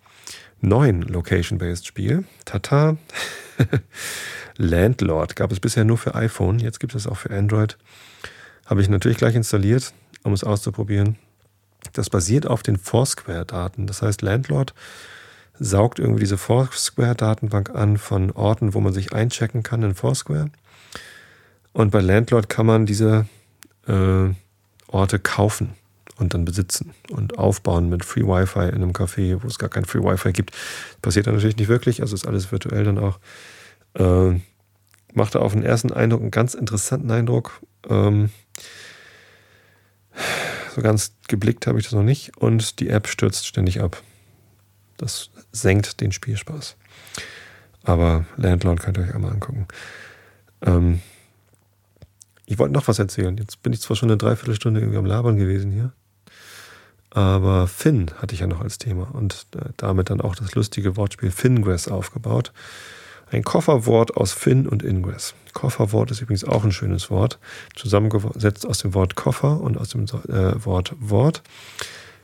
[0.60, 2.24] neuen Location-Based Spiel.
[2.44, 2.96] Tata.
[4.56, 7.76] Landlord gab es bisher nur für iPhone, jetzt gibt es auch für Android.
[8.64, 11.16] Habe ich natürlich gleich installiert, um es auszuprobieren.
[11.92, 13.86] Das basiert auf den Foursquare-Daten.
[13.86, 14.74] Das heißt, Landlord
[15.58, 20.50] saugt irgendwie diese Foursquare-Datenbank an von Orten, wo man sich einchecken kann in Foursquare.
[21.72, 23.26] Und bei Landlord kann man diese
[23.86, 24.28] äh,
[24.88, 25.74] Orte kaufen
[26.18, 29.84] und dann besitzen und aufbauen mit Free Wi-Fi in einem Café, wo es gar kein
[29.84, 30.52] Free Wi-Fi gibt.
[31.02, 33.18] Passiert dann natürlich nicht wirklich, also ist alles virtuell dann auch.
[33.94, 34.40] Äh,
[35.12, 37.60] machte auf den ersten Eindruck einen ganz interessanten Eindruck.
[37.88, 38.30] Ähm,
[40.76, 42.36] So ganz geblickt habe ich das noch nicht.
[42.36, 44.02] Und die App stürzt ständig ab.
[44.98, 46.76] Das senkt den Spielspaß.
[47.82, 49.68] Aber Landlord könnt ihr euch einmal angucken.
[50.60, 51.00] Ähm,
[52.44, 53.38] ich wollte noch was erzählen.
[53.38, 55.94] Jetzt bin ich zwar schon eine Dreiviertelstunde irgendwie am Labern gewesen hier.
[57.08, 60.98] Aber Finn hatte ich ja noch als Thema und äh, damit dann auch das lustige
[60.98, 62.52] Wortspiel Fingress aufgebaut.
[63.28, 65.34] Ein Kofferwort aus Finn und Ingress.
[65.52, 67.38] Kofferwort ist übrigens auch ein schönes Wort,
[67.74, 71.42] zusammengesetzt aus dem Wort Koffer und aus dem äh, Wort Wort.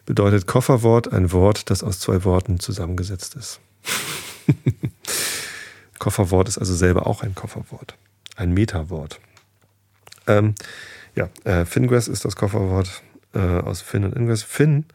[0.07, 3.61] Bedeutet Kofferwort ein Wort, das aus zwei Worten zusammengesetzt ist.
[5.99, 7.97] Kofferwort ist also selber auch ein Kofferwort,
[8.37, 9.19] ein Metawort.
[10.27, 10.55] Ähm,
[11.17, 13.03] ja, äh, Fingress ist das Kofferwort
[13.35, 14.43] äh, aus Finn und Ingress.
[14.43, 14.87] Finn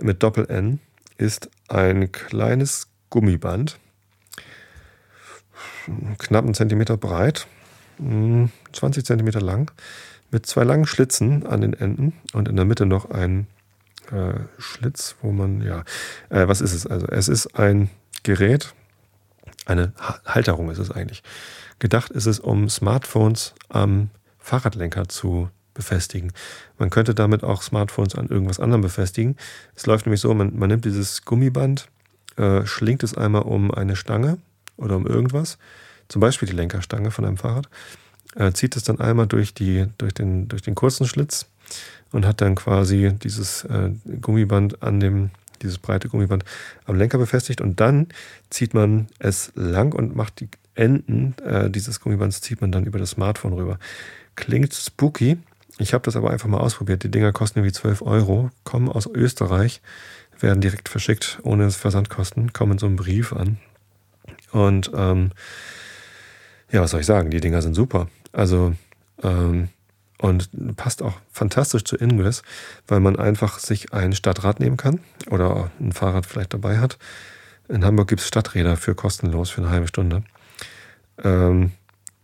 [0.00, 0.80] mit Doppel-N
[1.16, 3.78] ist ein kleines Gummiband,
[6.18, 7.46] knapp einen Zentimeter breit,
[7.98, 8.50] 20
[8.80, 9.70] hm, Zentimeter lang,
[10.30, 13.46] mit zwei langen Schlitzen an den Enden und in der Mitte noch ein
[14.10, 15.84] äh, Schlitz, wo man, ja,
[16.28, 17.06] äh, was ist es also?
[17.06, 17.90] Es ist ein
[18.22, 18.74] Gerät,
[19.66, 19.92] eine
[20.26, 21.22] Halterung ist es eigentlich.
[21.78, 26.32] Gedacht ist es, um Smartphones am Fahrradlenker zu befestigen.
[26.78, 29.36] Man könnte damit auch Smartphones an irgendwas anderem befestigen.
[29.74, 31.88] Es läuft nämlich so, man, man nimmt dieses Gummiband,
[32.36, 34.38] äh, schlingt es einmal um eine Stange
[34.76, 35.58] oder um irgendwas,
[36.08, 37.68] zum Beispiel die Lenkerstange von einem Fahrrad,
[38.36, 41.46] äh, zieht es dann einmal durch, die, durch, den, durch den kurzen Schlitz
[42.12, 45.30] und hat dann quasi dieses äh, Gummiband an dem,
[45.62, 46.44] dieses breite Gummiband
[46.84, 48.08] am Lenker befestigt und dann
[48.50, 52.98] zieht man es lang und macht die Enden äh, dieses Gummibands zieht man dann über
[52.98, 53.78] das Smartphone rüber.
[54.34, 55.38] Klingt spooky,
[55.78, 57.02] ich habe das aber einfach mal ausprobiert.
[57.04, 59.80] Die Dinger kosten irgendwie 12 Euro, kommen aus Österreich,
[60.40, 63.58] werden direkt verschickt, ohne Versandkosten, kommen in so einem Brief an.
[64.54, 65.32] Und ähm,
[66.70, 67.30] ja, was soll ich sagen?
[67.30, 68.06] Die Dinger sind super.
[68.32, 68.74] Also,
[69.22, 69.68] ähm,
[70.18, 72.42] und passt auch fantastisch zu Ingress,
[72.86, 76.98] weil man einfach sich ein Stadtrad nehmen kann oder ein Fahrrad vielleicht dabei hat.
[77.68, 80.22] In Hamburg gibt es Stadträder für kostenlos für eine halbe Stunde.
[81.22, 81.72] Ähm,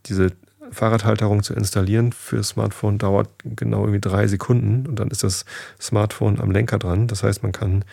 [0.07, 0.33] diese
[0.71, 5.45] Fahrradhalterung zu installieren für Smartphone dauert genau irgendwie drei Sekunden und dann ist das
[5.81, 7.09] Smartphone am Lenker dran.
[7.09, 7.85] Das heißt, man kann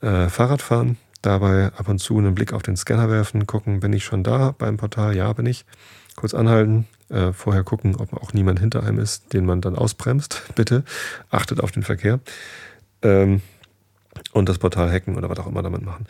[0.00, 3.92] äh, Fahrrad fahren, dabei ab und zu einen Blick auf den Scanner werfen, gucken, bin
[3.92, 5.16] ich schon da beim Portal?
[5.16, 5.64] Ja, bin ich.
[6.16, 10.42] Kurz anhalten, äh, vorher gucken, ob auch niemand hinter einem ist, den man dann ausbremst.
[10.54, 10.84] Bitte
[11.30, 12.20] achtet auf den Verkehr.
[13.02, 13.42] Ähm,
[14.32, 16.06] und das Portal hacken oder was auch immer damit machen.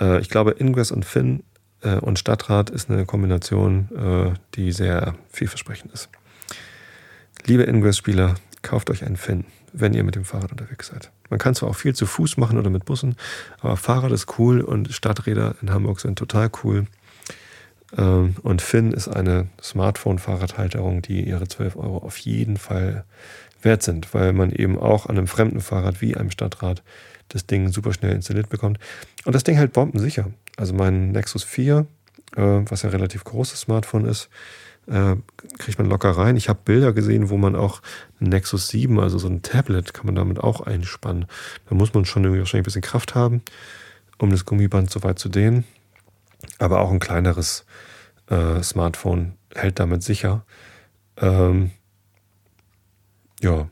[0.00, 1.42] Äh, ich glaube, Ingress und Finn
[1.82, 6.08] äh, und Stadtrat ist eine Kombination, äh, die sehr vielversprechend ist.
[7.44, 11.10] Liebe Ingress-Spieler, kauft euch einen Finn, wenn ihr mit dem Fahrrad unterwegs seid.
[11.30, 13.16] Man kann zwar auch viel zu Fuß machen oder mit Bussen,
[13.60, 16.86] aber Fahrrad ist cool und Stadträder in Hamburg sind total cool.
[17.96, 23.04] Ähm, und Finn ist eine Smartphone-Fahrradhalterung, die ihre 12 Euro auf jeden Fall
[23.62, 26.82] wert sind, weil man eben auch an einem fremden Fahrrad wie einem Stadtrad
[27.28, 28.78] das Ding super schnell installiert bekommt.
[29.24, 30.30] Und das Ding hält bombensicher.
[30.56, 31.86] Also mein Nexus 4,
[32.36, 34.28] äh, was ja ein relativ großes Smartphone ist,
[34.86, 35.16] äh,
[35.58, 36.36] kriegt man locker rein.
[36.36, 37.82] Ich habe Bilder gesehen, wo man auch
[38.18, 41.26] Nexus 7, also so ein Tablet, kann man damit auch einspannen.
[41.68, 43.42] Da muss man schon irgendwie wahrscheinlich ein bisschen Kraft haben,
[44.18, 45.64] um das Gummiband so weit zu dehnen.
[46.58, 47.64] Aber auch ein kleineres
[48.28, 50.44] äh, Smartphone hält damit sicher.
[51.16, 51.70] Ähm,
[53.40, 53.68] ja,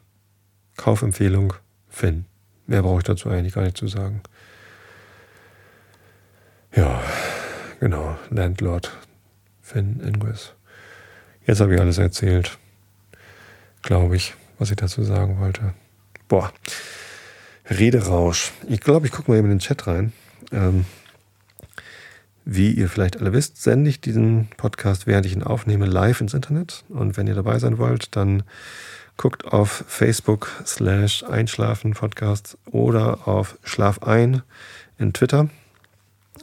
[0.77, 1.55] Kaufempfehlung,
[1.89, 2.27] Finn.
[2.67, 4.23] Mehr brauche ich dazu eigentlich gar nicht zu sagen.
[6.75, 7.03] Ja,
[7.81, 8.17] genau.
[8.31, 8.97] Landlord
[9.61, 10.55] Finn Ingress.
[11.51, 12.59] Jetzt habe ich alles erzählt.
[13.83, 15.75] Glaube ich, was ich dazu sagen wollte.
[16.29, 16.53] Boah.
[17.69, 18.53] Rederausch.
[18.69, 20.13] Ich glaube, ich gucke mal eben in den Chat rein.
[20.53, 20.85] Ähm,
[22.45, 26.35] wie ihr vielleicht alle wisst, sende ich diesen Podcast, während ich ihn aufnehme, live ins
[26.35, 26.85] Internet.
[26.89, 28.45] Und wenn ihr dabei sein wollt, dann
[29.17, 34.43] guckt auf Facebook slash Einschlafen Podcast oder auf Schlaf ein
[34.99, 35.49] in Twitter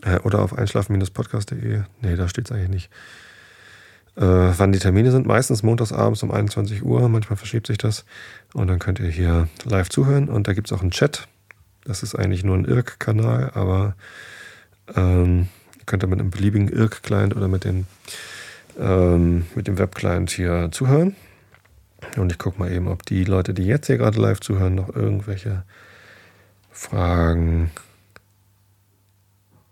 [0.02, 1.84] äh, oder auf einschlafen-podcast.de.
[2.02, 2.90] Nee, da steht es eigentlich nicht.
[4.18, 4.22] Äh,
[4.58, 8.04] wann die Termine sind, meistens montags abends um 21 Uhr, manchmal verschiebt sich das.
[8.54, 11.28] Und dann könnt ihr hier live zuhören und da gibt es auch einen Chat.
[11.86, 13.96] Das ist eigentlich nur ein IRC-Kanal, aber
[14.96, 15.50] ähm,
[15.86, 17.86] könnt ihr mit einem beliebigen IRC-Client oder mit, den,
[18.80, 21.16] ähm, mit dem Web-Client hier zuhören.
[22.16, 24.96] Und ich gucke mal eben, ob die Leute, die jetzt hier gerade live zuhören, noch
[24.96, 25.64] irgendwelche
[26.72, 27.70] Fragen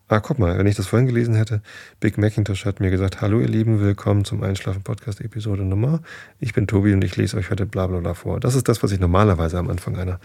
[0.08, 1.64] Ah, guck mal, wenn ich das vorhin gelesen hätte,
[2.00, 6.00] Big Macintosh hat mir gesagt, hallo ihr Lieben, willkommen zum Einschlafen-Podcast Episode Nummer.
[6.40, 8.40] Ich bin Tobi und ich lese euch heute bla bla bla vor.
[8.40, 10.20] Das ist das, was ich normalerweise am Anfang einer,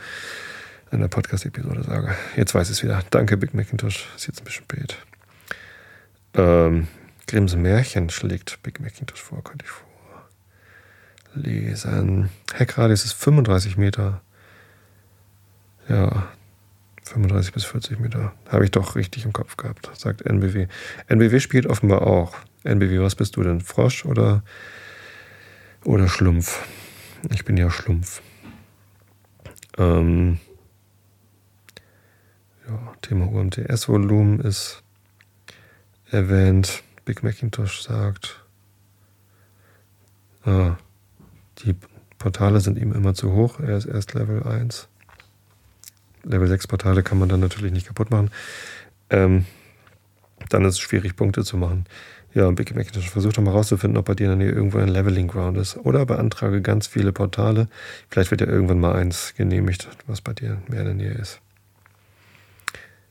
[0.91, 2.14] einer Podcast-Episode sage.
[2.37, 3.03] Jetzt weiß ich es wieder.
[3.09, 4.07] Danke, Big Macintosh.
[4.16, 4.99] Ist jetzt ein bisschen spät.
[6.35, 6.87] Ähm,
[7.26, 9.72] Grimms Märchen schlägt Big Macintosh vor, könnte ich
[11.33, 12.28] vorlesen.
[12.53, 14.20] Heckradius ist 35 Meter.
[15.89, 16.28] Ja,
[17.11, 18.32] 35 bis 40 Meter.
[18.48, 20.68] Habe ich doch richtig im Kopf gehabt, sagt NBW.
[21.08, 22.36] NBW spielt offenbar auch.
[22.62, 23.61] NBW, was bist du denn?
[23.61, 24.42] Frosch oder,
[25.84, 26.62] oder Schlumpf?
[27.32, 28.22] Ich bin ja Schlumpf.
[29.76, 30.38] Ähm,
[32.68, 34.82] ja, Thema UMTS-Volumen ist
[36.11, 36.82] erwähnt.
[37.04, 38.44] Big Macintosh sagt,
[40.44, 40.76] ah,
[41.58, 41.74] die
[42.18, 43.58] Portale sind ihm immer zu hoch.
[43.58, 44.89] Er ist erst Level 1.
[46.24, 48.30] Level 6 Portale kann man dann natürlich nicht kaputt machen.
[49.10, 49.46] Ähm,
[50.48, 51.86] dann ist es schwierig, Punkte zu machen.
[52.32, 54.88] Ja, Big Macintosh versucht doch mal rauszufinden, ob bei dir in der Nähe irgendwo ein
[54.88, 55.76] Leveling Ground ist.
[55.76, 57.68] Oder beantrage ganz viele Portale.
[58.08, 61.40] Vielleicht wird ja irgendwann mal eins genehmigt, was bei dir mehr in der Nähe ist.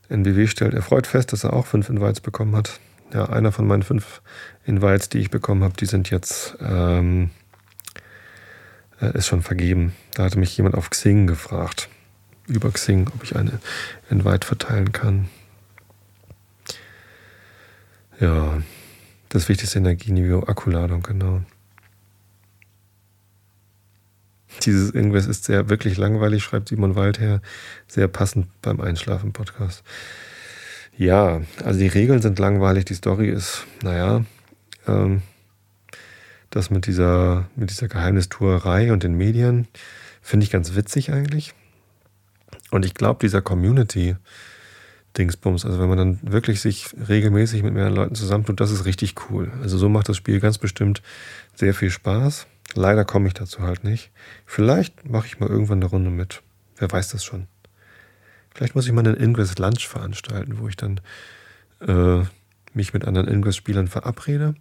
[0.08, 2.80] NBW stellt erfreut fest, dass er auch fünf Invites bekommen hat.
[3.14, 4.22] Ja, einer von meinen fünf
[4.66, 7.32] Invites, die ich bekommen habe, die sind jetzt ähm,
[9.02, 9.94] äh, ist schon vergeben.
[10.14, 11.90] Da hatte mich jemand auf Xing gefragt,
[12.50, 13.60] über Xing, ob ich eine
[14.10, 15.30] Invite verteilen kann.
[18.20, 18.62] Ja,
[19.30, 21.42] das wichtigste Energieniveau, Akkuladung, genau.
[24.64, 27.42] Dieses Irgendwas ist sehr wirklich langweilig, schreibt Simon Waldherr.
[27.88, 29.84] Sehr passend beim Einschlafen-Podcast.
[30.98, 34.26] Ja, also die Regeln sind langweilig, die Story ist, naja,
[34.86, 35.22] ähm,
[36.50, 39.68] das mit dieser, mit dieser Geheimnistuerei und den Medien
[40.22, 41.54] finde ich ganz witzig eigentlich.
[42.72, 44.16] Und ich glaube, dieser Community,
[45.18, 45.66] Dingsbums.
[45.66, 49.52] Also wenn man dann wirklich sich regelmäßig mit mehreren Leuten zusammentut, das ist richtig cool.
[49.62, 51.02] Also so macht das Spiel ganz bestimmt
[51.56, 52.48] sehr viel Spaß.
[52.76, 54.12] Leider komme ich dazu halt nicht.
[54.46, 56.42] Vielleicht mache ich mal irgendwann eine Runde mit.
[56.78, 57.48] Wer weiß das schon.
[58.54, 61.02] Vielleicht muss ich mal einen Ingress Lunch veranstalten, wo ich dann
[61.82, 62.24] äh,
[62.74, 64.50] mich mit anderen Ingress-Spielern verabrede.
[64.50, 64.56] Und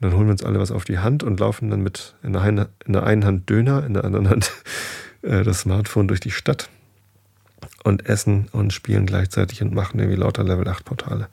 [0.00, 2.42] dann holen wir uns alle was auf die Hand und laufen dann mit in der,
[2.42, 4.52] einen, in der einen Hand Döner, in der anderen Hand
[5.22, 6.68] äh, das Smartphone durch die Stadt
[7.84, 11.28] und essen und spielen gleichzeitig und machen irgendwie lauter Level 8 Portale.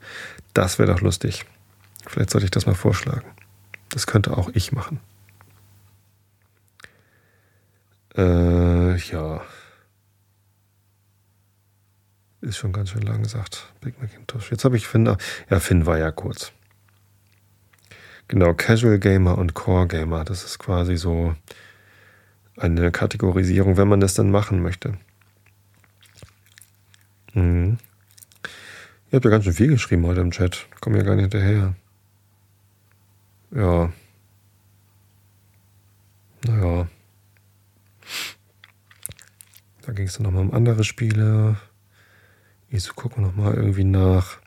[0.54, 1.44] Das wäre doch lustig.
[2.06, 3.26] Vielleicht sollte ich das mal vorschlagen.
[3.88, 5.00] Das könnte auch ich machen.
[8.16, 9.42] Äh, ja.
[12.40, 14.50] Ist schon ganz schön lang gesagt, Big Macintosh.
[14.50, 15.16] Jetzt habe ich Finn.
[15.50, 16.52] Ja, Finn war ja kurz.
[18.28, 20.24] Genau, Casual Gamer und Core Gamer.
[20.24, 21.34] Das ist quasi so
[22.56, 24.94] eine Kategorisierung, wenn man das dann machen möchte.
[27.36, 27.76] Mhm.
[29.10, 30.66] Ihr habt ja ganz schön viel geschrieben heute im Chat.
[30.80, 31.74] Komm ja gar nicht hinterher.
[33.54, 33.92] Ja.
[36.46, 36.88] Naja.
[39.82, 41.56] Da ging es dann nochmal um andere Spiele.
[42.70, 44.38] Ich gucke nochmal irgendwie nach.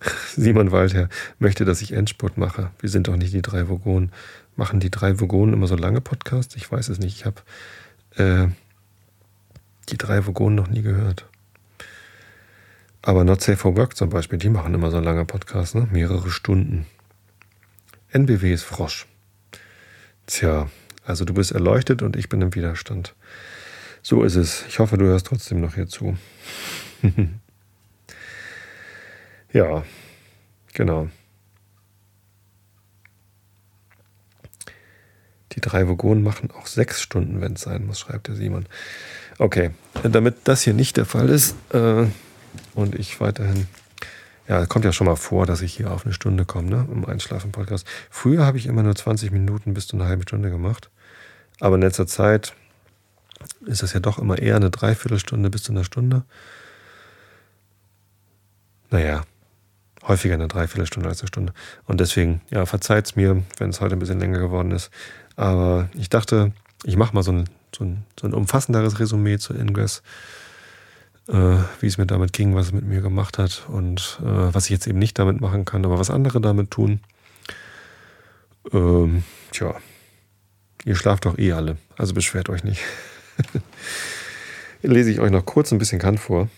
[0.34, 1.08] Simon Waldherr
[1.38, 2.72] möchte, dass ich Endspurt mache.
[2.80, 4.12] Wir sind doch nicht die drei Vogonen.
[4.56, 6.56] Machen die drei Vogonen immer so lange Podcasts?
[6.56, 7.16] Ich weiß es nicht.
[7.16, 7.42] Ich habe
[8.16, 8.48] äh,
[9.88, 11.26] die drei Vogonen noch nie gehört.
[13.02, 15.86] Aber Not Safe for Work zum Beispiel, die machen immer so lange Podcasts, ne?
[15.92, 16.86] mehrere Stunden.
[18.10, 19.06] NBW ist Frosch.
[20.26, 20.68] Tja,
[21.04, 23.14] also du bist erleuchtet und ich bin im Widerstand.
[24.02, 24.64] So ist es.
[24.68, 26.16] Ich hoffe, du hörst trotzdem noch hier zu.
[29.52, 29.84] ja,
[30.72, 31.08] genau.
[35.52, 38.66] Die drei Vogonen machen auch sechs Stunden, wenn es sein muss, schreibt der Simon.
[39.38, 39.72] Okay,
[40.02, 42.06] damit das hier nicht der Fall ist äh,
[42.74, 43.66] und ich weiterhin,
[44.48, 47.04] ja, kommt ja schon mal vor, dass ich hier auf eine Stunde komme, ne, im
[47.04, 47.86] Einschlafen-Podcast.
[48.10, 50.90] Früher habe ich immer nur 20 Minuten bis zu einer halben Stunde gemacht,
[51.60, 52.54] aber in letzter Zeit
[53.66, 56.24] ist das ja doch immer eher eine Dreiviertelstunde bis zu einer Stunde.
[58.90, 59.22] Naja,
[60.06, 61.52] häufiger eine Dreiviertelstunde als eine Stunde.
[61.84, 64.90] Und deswegen, ja, verzeiht es mir, wenn es heute ein bisschen länger geworden ist.
[65.34, 66.52] Aber ich dachte,
[66.84, 70.02] ich mache mal so ein so ein, so ein umfassenderes Resümee zu Ingress,
[71.28, 74.64] äh, wie es mir damit ging, was es mit mir gemacht hat und äh, was
[74.66, 77.00] ich jetzt eben nicht damit machen kann, aber was andere damit tun.
[78.72, 79.74] Ähm, tja,
[80.84, 82.82] ihr schlaft doch eh alle, also beschwert euch nicht.
[84.82, 86.48] Lese ich euch noch kurz ein bisschen Kant vor.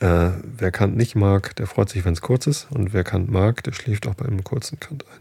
[0.00, 2.68] Äh, wer Kant nicht mag, der freut sich, wenn es kurz ist.
[2.70, 5.20] Und wer Kant mag, der schläft auch bei einem kurzen Kant ein.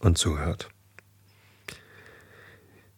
[0.00, 0.68] und zuhört.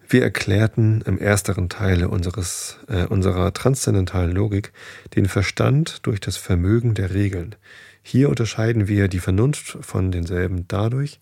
[0.09, 4.72] Wir erklärten im ersteren Teile unseres, äh, unserer transzendentalen Logik
[5.16, 7.55] den Verstand durch das Vermögen der Regeln.
[8.03, 11.18] Hier unterscheiden wir die Vernunft von denselben dadurch,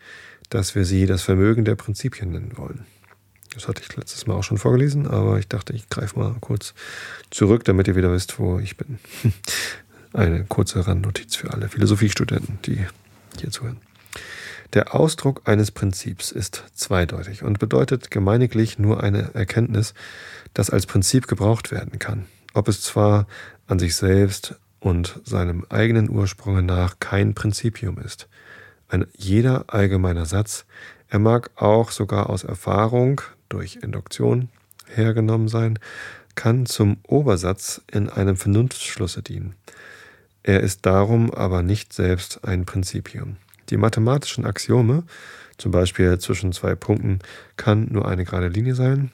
[0.48, 2.84] dass wir sie das Vermögen der Prinzipien nennen wollen.
[3.54, 6.74] Das hatte ich letztes Mal auch schon vorgelesen, aber ich dachte, ich greife mal kurz
[7.30, 8.98] zurück, damit ihr wieder wisst, wo ich bin.
[10.12, 12.84] Eine kurze Randnotiz für alle Philosophiestudenten, die
[13.38, 13.80] hier zuhören.
[14.72, 19.94] Der Ausdruck eines Prinzips ist zweideutig und bedeutet gemeiniglich nur eine Erkenntnis,
[20.54, 23.26] das als Prinzip gebraucht werden kann, ob es zwar
[23.66, 28.28] an sich selbst und seinem eigenen Ursprunge nach kein Prinzipium ist.
[28.88, 30.66] Ein jeder allgemeiner Satz,
[31.08, 34.48] er mag auch sogar aus Erfahrung durch Induktion
[34.86, 35.78] hergenommen sein,
[36.34, 39.56] kann zum Obersatz in einem Vernunftschlusse dienen.
[40.42, 43.36] Er ist darum aber nicht selbst ein Prinzipium.
[43.68, 45.04] Die mathematischen Axiome,
[45.58, 47.18] zum Beispiel zwischen zwei Punkten
[47.56, 49.12] kann nur eine gerade Linie sein,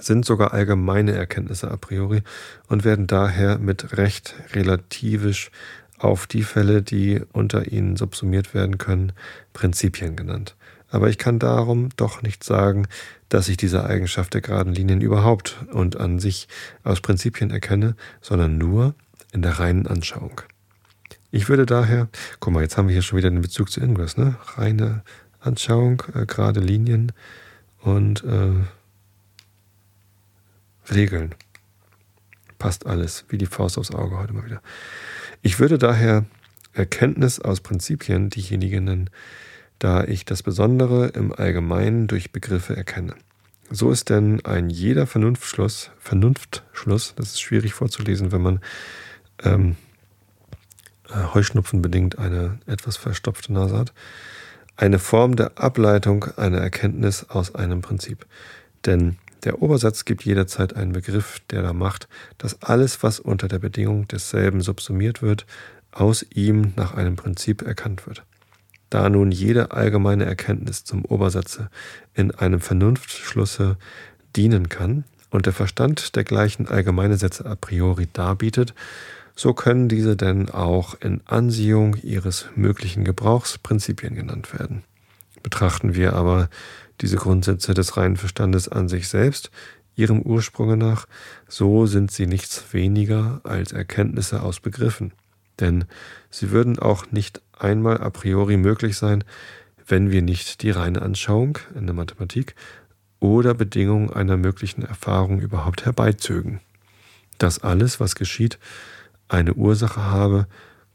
[0.00, 2.22] sind sogar allgemeine Erkenntnisse a priori
[2.66, 5.50] und werden daher mit Recht relativisch
[5.98, 9.12] auf die Fälle, die unter ihnen subsumiert werden können,
[9.52, 10.56] Prinzipien genannt.
[10.90, 12.86] Aber ich kann darum doch nicht sagen,
[13.28, 16.48] dass ich diese Eigenschaft der geraden Linien überhaupt und an sich
[16.82, 18.94] aus Prinzipien erkenne, sondern nur
[19.38, 20.40] in der reinen Anschauung.
[21.30, 22.08] Ich würde daher,
[22.40, 24.34] guck mal, jetzt haben wir hier schon wieder den Bezug zu Ingress, ne?
[24.56, 25.04] Reine
[25.38, 27.12] Anschauung, äh, gerade Linien
[27.80, 28.50] und äh,
[30.92, 31.36] Regeln.
[32.58, 34.60] Passt alles, wie die Faust aufs Auge heute mal wieder.
[35.42, 36.24] Ich würde daher
[36.72, 39.10] Erkenntnis aus Prinzipien diejenigen nennen,
[39.78, 43.14] da ich das Besondere im Allgemeinen durch Begriffe erkenne.
[43.70, 48.60] So ist denn ein jeder Vernunftschluss, Vernunftschluss, das ist schwierig vorzulesen, wenn man
[49.42, 49.76] ähm,
[51.08, 53.92] äh, Heuschnupfen bedingt eine etwas verstopfte Nase hat,
[54.76, 58.26] eine Form der Ableitung einer Erkenntnis aus einem Prinzip.
[58.86, 62.08] Denn der Obersatz gibt jederzeit einen Begriff, der da macht,
[62.38, 65.46] dass alles, was unter der Bedingung desselben subsumiert wird,
[65.92, 68.24] aus ihm nach einem Prinzip erkannt wird.
[68.90, 71.70] Da nun jede allgemeine Erkenntnis zum Obersatze
[72.14, 73.76] in einem Vernunftschlusse
[74.34, 78.74] dienen kann und der Verstand dergleichen allgemeine Sätze a priori darbietet,
[79.38, 84.82] so können diese denn auch in Ansehung ihres möglichen Gebrauchs Prinzipien genannt werden.
[85.44, 86.50] Betrachten wir aber
[87.00, 89.52] diese Grundsätze des reinen Verstandes an sich selbst,
[89.94, 91.06] ihrem Ursprunge nach,
[91.46, 95.12] so sind sie nichts weniger als Erkenntnisse aus Begriffen.
[95.60, 95.84] Denn
[96.30, 99.22] sie würden auch nicht einmal a priori möglich sein,
[99.86, 102.56] wenn wir nicht die reine Anschauung in der Mathematik
[103.20, 106.58] oder Bedingungen einer möglichen Erfahrung überhaupt herbeizögen.
[107.38, 108.58] Das alles, was geschieht,
[109.28, 110.46] eine Ursache habe,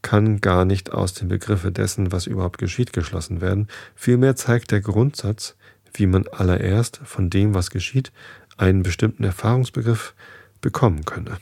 [0.02, 3.68] kann gar nicht aus dem Begriffe dessen, was überhaupt geschieht, geschlossen werden.
[3.94, 5.56] Vielmehr zeigt der Grundsatz,
[5.94, 8.12] wie man allererst von dem, was geschieht,
[8.56, 10.14] einen bestimmten Erfahrungsbegriff
[10.60, 11.38] bekommen könne.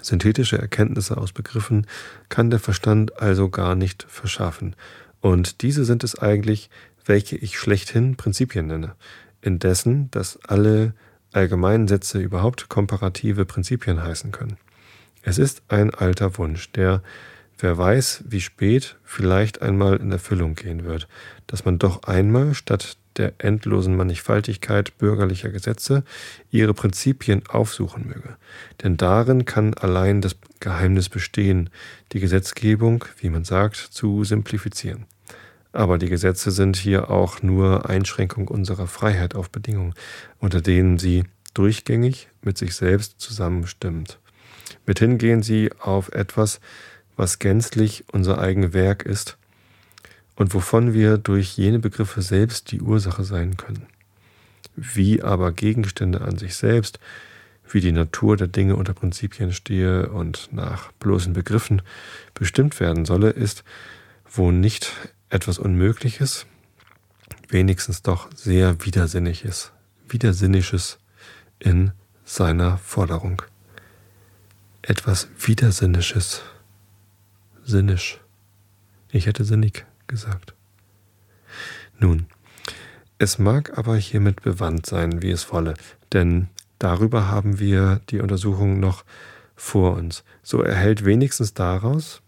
[0.00, 1.86] Synthetische Erkenntnisse aus Begriffen
[2.28, 4.74] kann der Verstand also gar nicht verschaffen.
[5.20, 6.70] Und diese sind es eigentlich,
[7.04, 8.94] welche ich schlechthin Prinzipien nenne,
[9.40, 10.94] indessen, dass alle
[11.32, 14.56] allgemeinen Sätze überhaupt komparative Prinzipien heißen können.
[15.22, 17.02] Es ist ein alter Wunsch, der,
[17.58, 21.06] wer weiß, wie spät, vielleicht einmal in Erfüllung gehen wird,
[21.46, 26.02] dass man doch einmal statt der endlosen Mannigfaltigkeit bürgerlicher Gesetze
[26.50, 28.36] ihre Prinzipien aufsuchen möge.
[28.82, 31.70] Denn darin kann allein das Geheimnis bestehen,
[32.12, 35.06] die Gesetzgebung, wie man sagt, zu simplifizieren.
[35.72, 39.94] Aber die Gesetze sind hier auch nur Einschränkung unserer Freiheit auf Bedingungen,
[40.38, 44.18] unter denen sie durchgängig mit sich selbst zusammenstimmt.
[44.86, 46.60] Mithin gehen sie auf etwas,
[47.16, 49.36] was gänzlich unser eigen Werk ist
[50.36, 53.86] und wovon wir durch jene Begriffe selbst die Ursache sein können.
[54.74, 56.98] Wie aber Gegenstände an sich selbst,
[57.70, 61.82] wie die Natur der Dinge unter Prinzipien stehe und nach bloßen Begriffen
[62.34, 63.64] bestimmt werden solle, ist,
[64.30, 64.92] wo nicht
[65.28, 66.46] etwas Unmögliches,
[67.48, 69.72] wenigstens doch sehr Widersinniges,
[70.08, 70.98] Widersinnisches
[71.58, 71.92] in
[72.24, 73.42] seiner Forderung
[74.82, 76.42] etwas Widersinnisches.
[77.64, 78.20] Sinnisch.
[79.12, 80.54] Ich hätte sinnig gesagt.
[82.00, 82.26] Nun,
[83.18, 85.74] es mag aber hiermit bewandt sein, wie es wolle,
[86.12, 86.48] denn
[86.80, 89.04] darüber haben wir die Untersuchung noch
[89.54, 90.24] vor uns.
[90.42, 92.20] So erhält wenigstens daraus,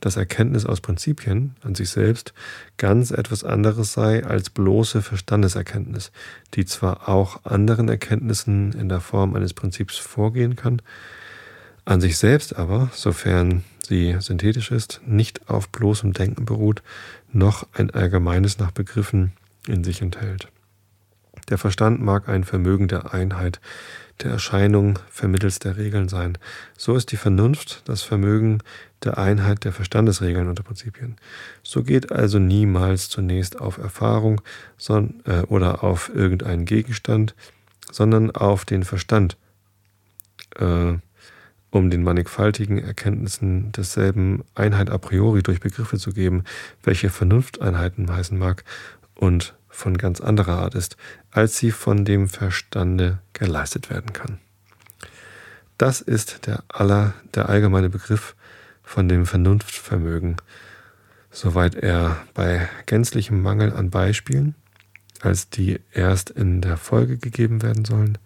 [0.00, 2.34] dass Erkenntnis aus Prinzipien an sich selbst
[2.76, 6.12] ganz etwas anderes sei als bloße Verstandeserkenntnis,
[6.52, 10.82] die zwar auch anderen Erkenntnissen in der Form eines Prinzips vorgehen kann,
[11.84, 16.82] an sich selbst aber, sofern sie synthetisch ist, nicht auf bloßem Denken beruht,
[17.32, 19.32] noch ein allgemeines nach Begriffen
[19.66, 20.48] in sich enthält.
[21.48, 23.60] Der Verstand mag ein Vermögen der Einheit,
[24.22, 26.38] der Erscheinung vermittels der Regeln sein.
[26.76, 28.62] So ist die Vernunft das Vermögen
[29.02, 31.16] der Einheit der Verstandesregeln und der Prinzipien.
[31.62, 34.40] So geht also niemals zunächst auf Erfahrung
[34.88, 37.34] äh, oder auf irgendeinen Gegenstand,
[37.90, 39.36] sondern auf den Verstand,
[40.56, 40.94] äh,
[41.72, 46.44] um den mannigfaltigen Erkenntnissen desselben Einheit a priori durch Begriffe zu geben,
[46.84, 48.62] welche Vernunfteinheiten heißen mag
[49.14, 50.98] und von ganz anderer Art ist,
[51.30, 54.38] als sie von dem Verstande geleistet werden kann.
[55.78, 58.36] Das ist der aller, der allgemeine Begriff
[58.82, 60.36] von dem Vernunftvermögen,
[61.30, 64.54] soweit er bei gänzlichem Mangel an Beispielen,
[65.22, 68.18] als die erst in der Folge gegeben werden sollen,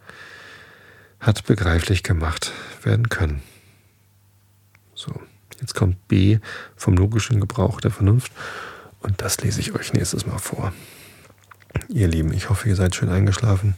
[1.27, 2.53] hat begreiflich gemacht
[2.83, 3.43] werden können.
[4.95, 5.12] So,
[5.61, 6.39] jetzt kommt B
[6.77, 8.31] vom logischen Gebrauch der Vernunft
[9.01, 10.72] und das lese ich euch nächstes Mal vor.
[11.89, 13.74] Ihr Lieben, ich hoffe, ihr seid schön eingeschlafen.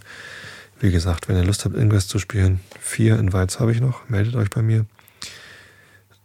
[0.79, 4.37] Wie gesagt, wenn ihr Lust habt, Ingress zu spielen, vier Invites habe ich noch, meldet
[4.37, 4.85] euch bei mir.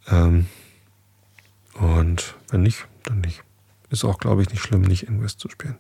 [0.08, 0.48] Ähm,
[1.74, 3.42] und wenn nicht, dann nicht.
[3.90, 5.78] Ist auch, glaube ich, nicht schlimm, nicht Ingress zu spielen.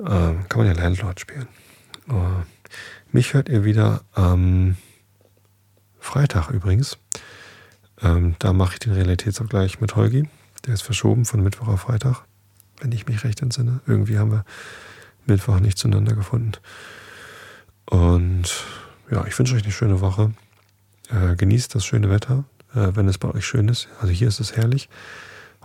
[0.00, 1.46] Ähm, kann man ja Landlord spielen.
[2.08, 2.42] Uh,
[3.12, 4.76] mich hört ihr wieder am
[5.98, 6.98] Freitag übrigens.
[8.00, 10.28] Ähm, da mache ich den Realitätsabgleich mit Holgi.
[10.66, 12.24] Der ist verschoben von Mittwoch auf Freitag
[12.80, 13.80] wenn ich mich recht entsinne.
[13.86, 14.44] Irgendwie haben wir
[15.26, 16.52] Mittwoch nicht zueinander gefunden.
[17.86, 18.64] Und
[19.10, 20.32] ja, ich wünsche euch eine schöne Woche.
[21.10, 22.44] Äh, genießt das schöne Wetter,
[22.74, 23.88] äh, wenn es bei euch schön ist.
[24.00, 24.88] Also hier ist es herrlich.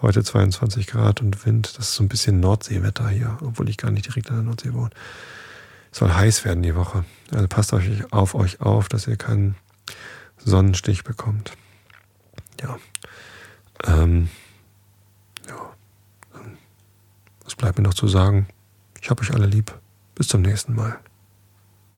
[0.02, 1.78] Heute 22 Grad und Wind.
[1.78, 4.74] Das ist so ein bisschen Nordseewetter hier, obwohl ich gar nicht direkt an der Nordsee
[4.74, 4.90] wohne.
[5.94, 7.06] Soll heiß werden die Woche.
[7.32, 9.56] Also passt euch auf euch auf, dass ihr keinen
[10.38, 11.54] Sonnenstich bekommt.
[12.62, 12.78] Ja.
[13.86, 14.30] Ähm,
[17.46, 18.48] Es bleibt mir noch zu sagen,
[19.00, 19.78] ich habe euch alle lieb.
[20.16, 21.00] Bis zum nächsten Mal.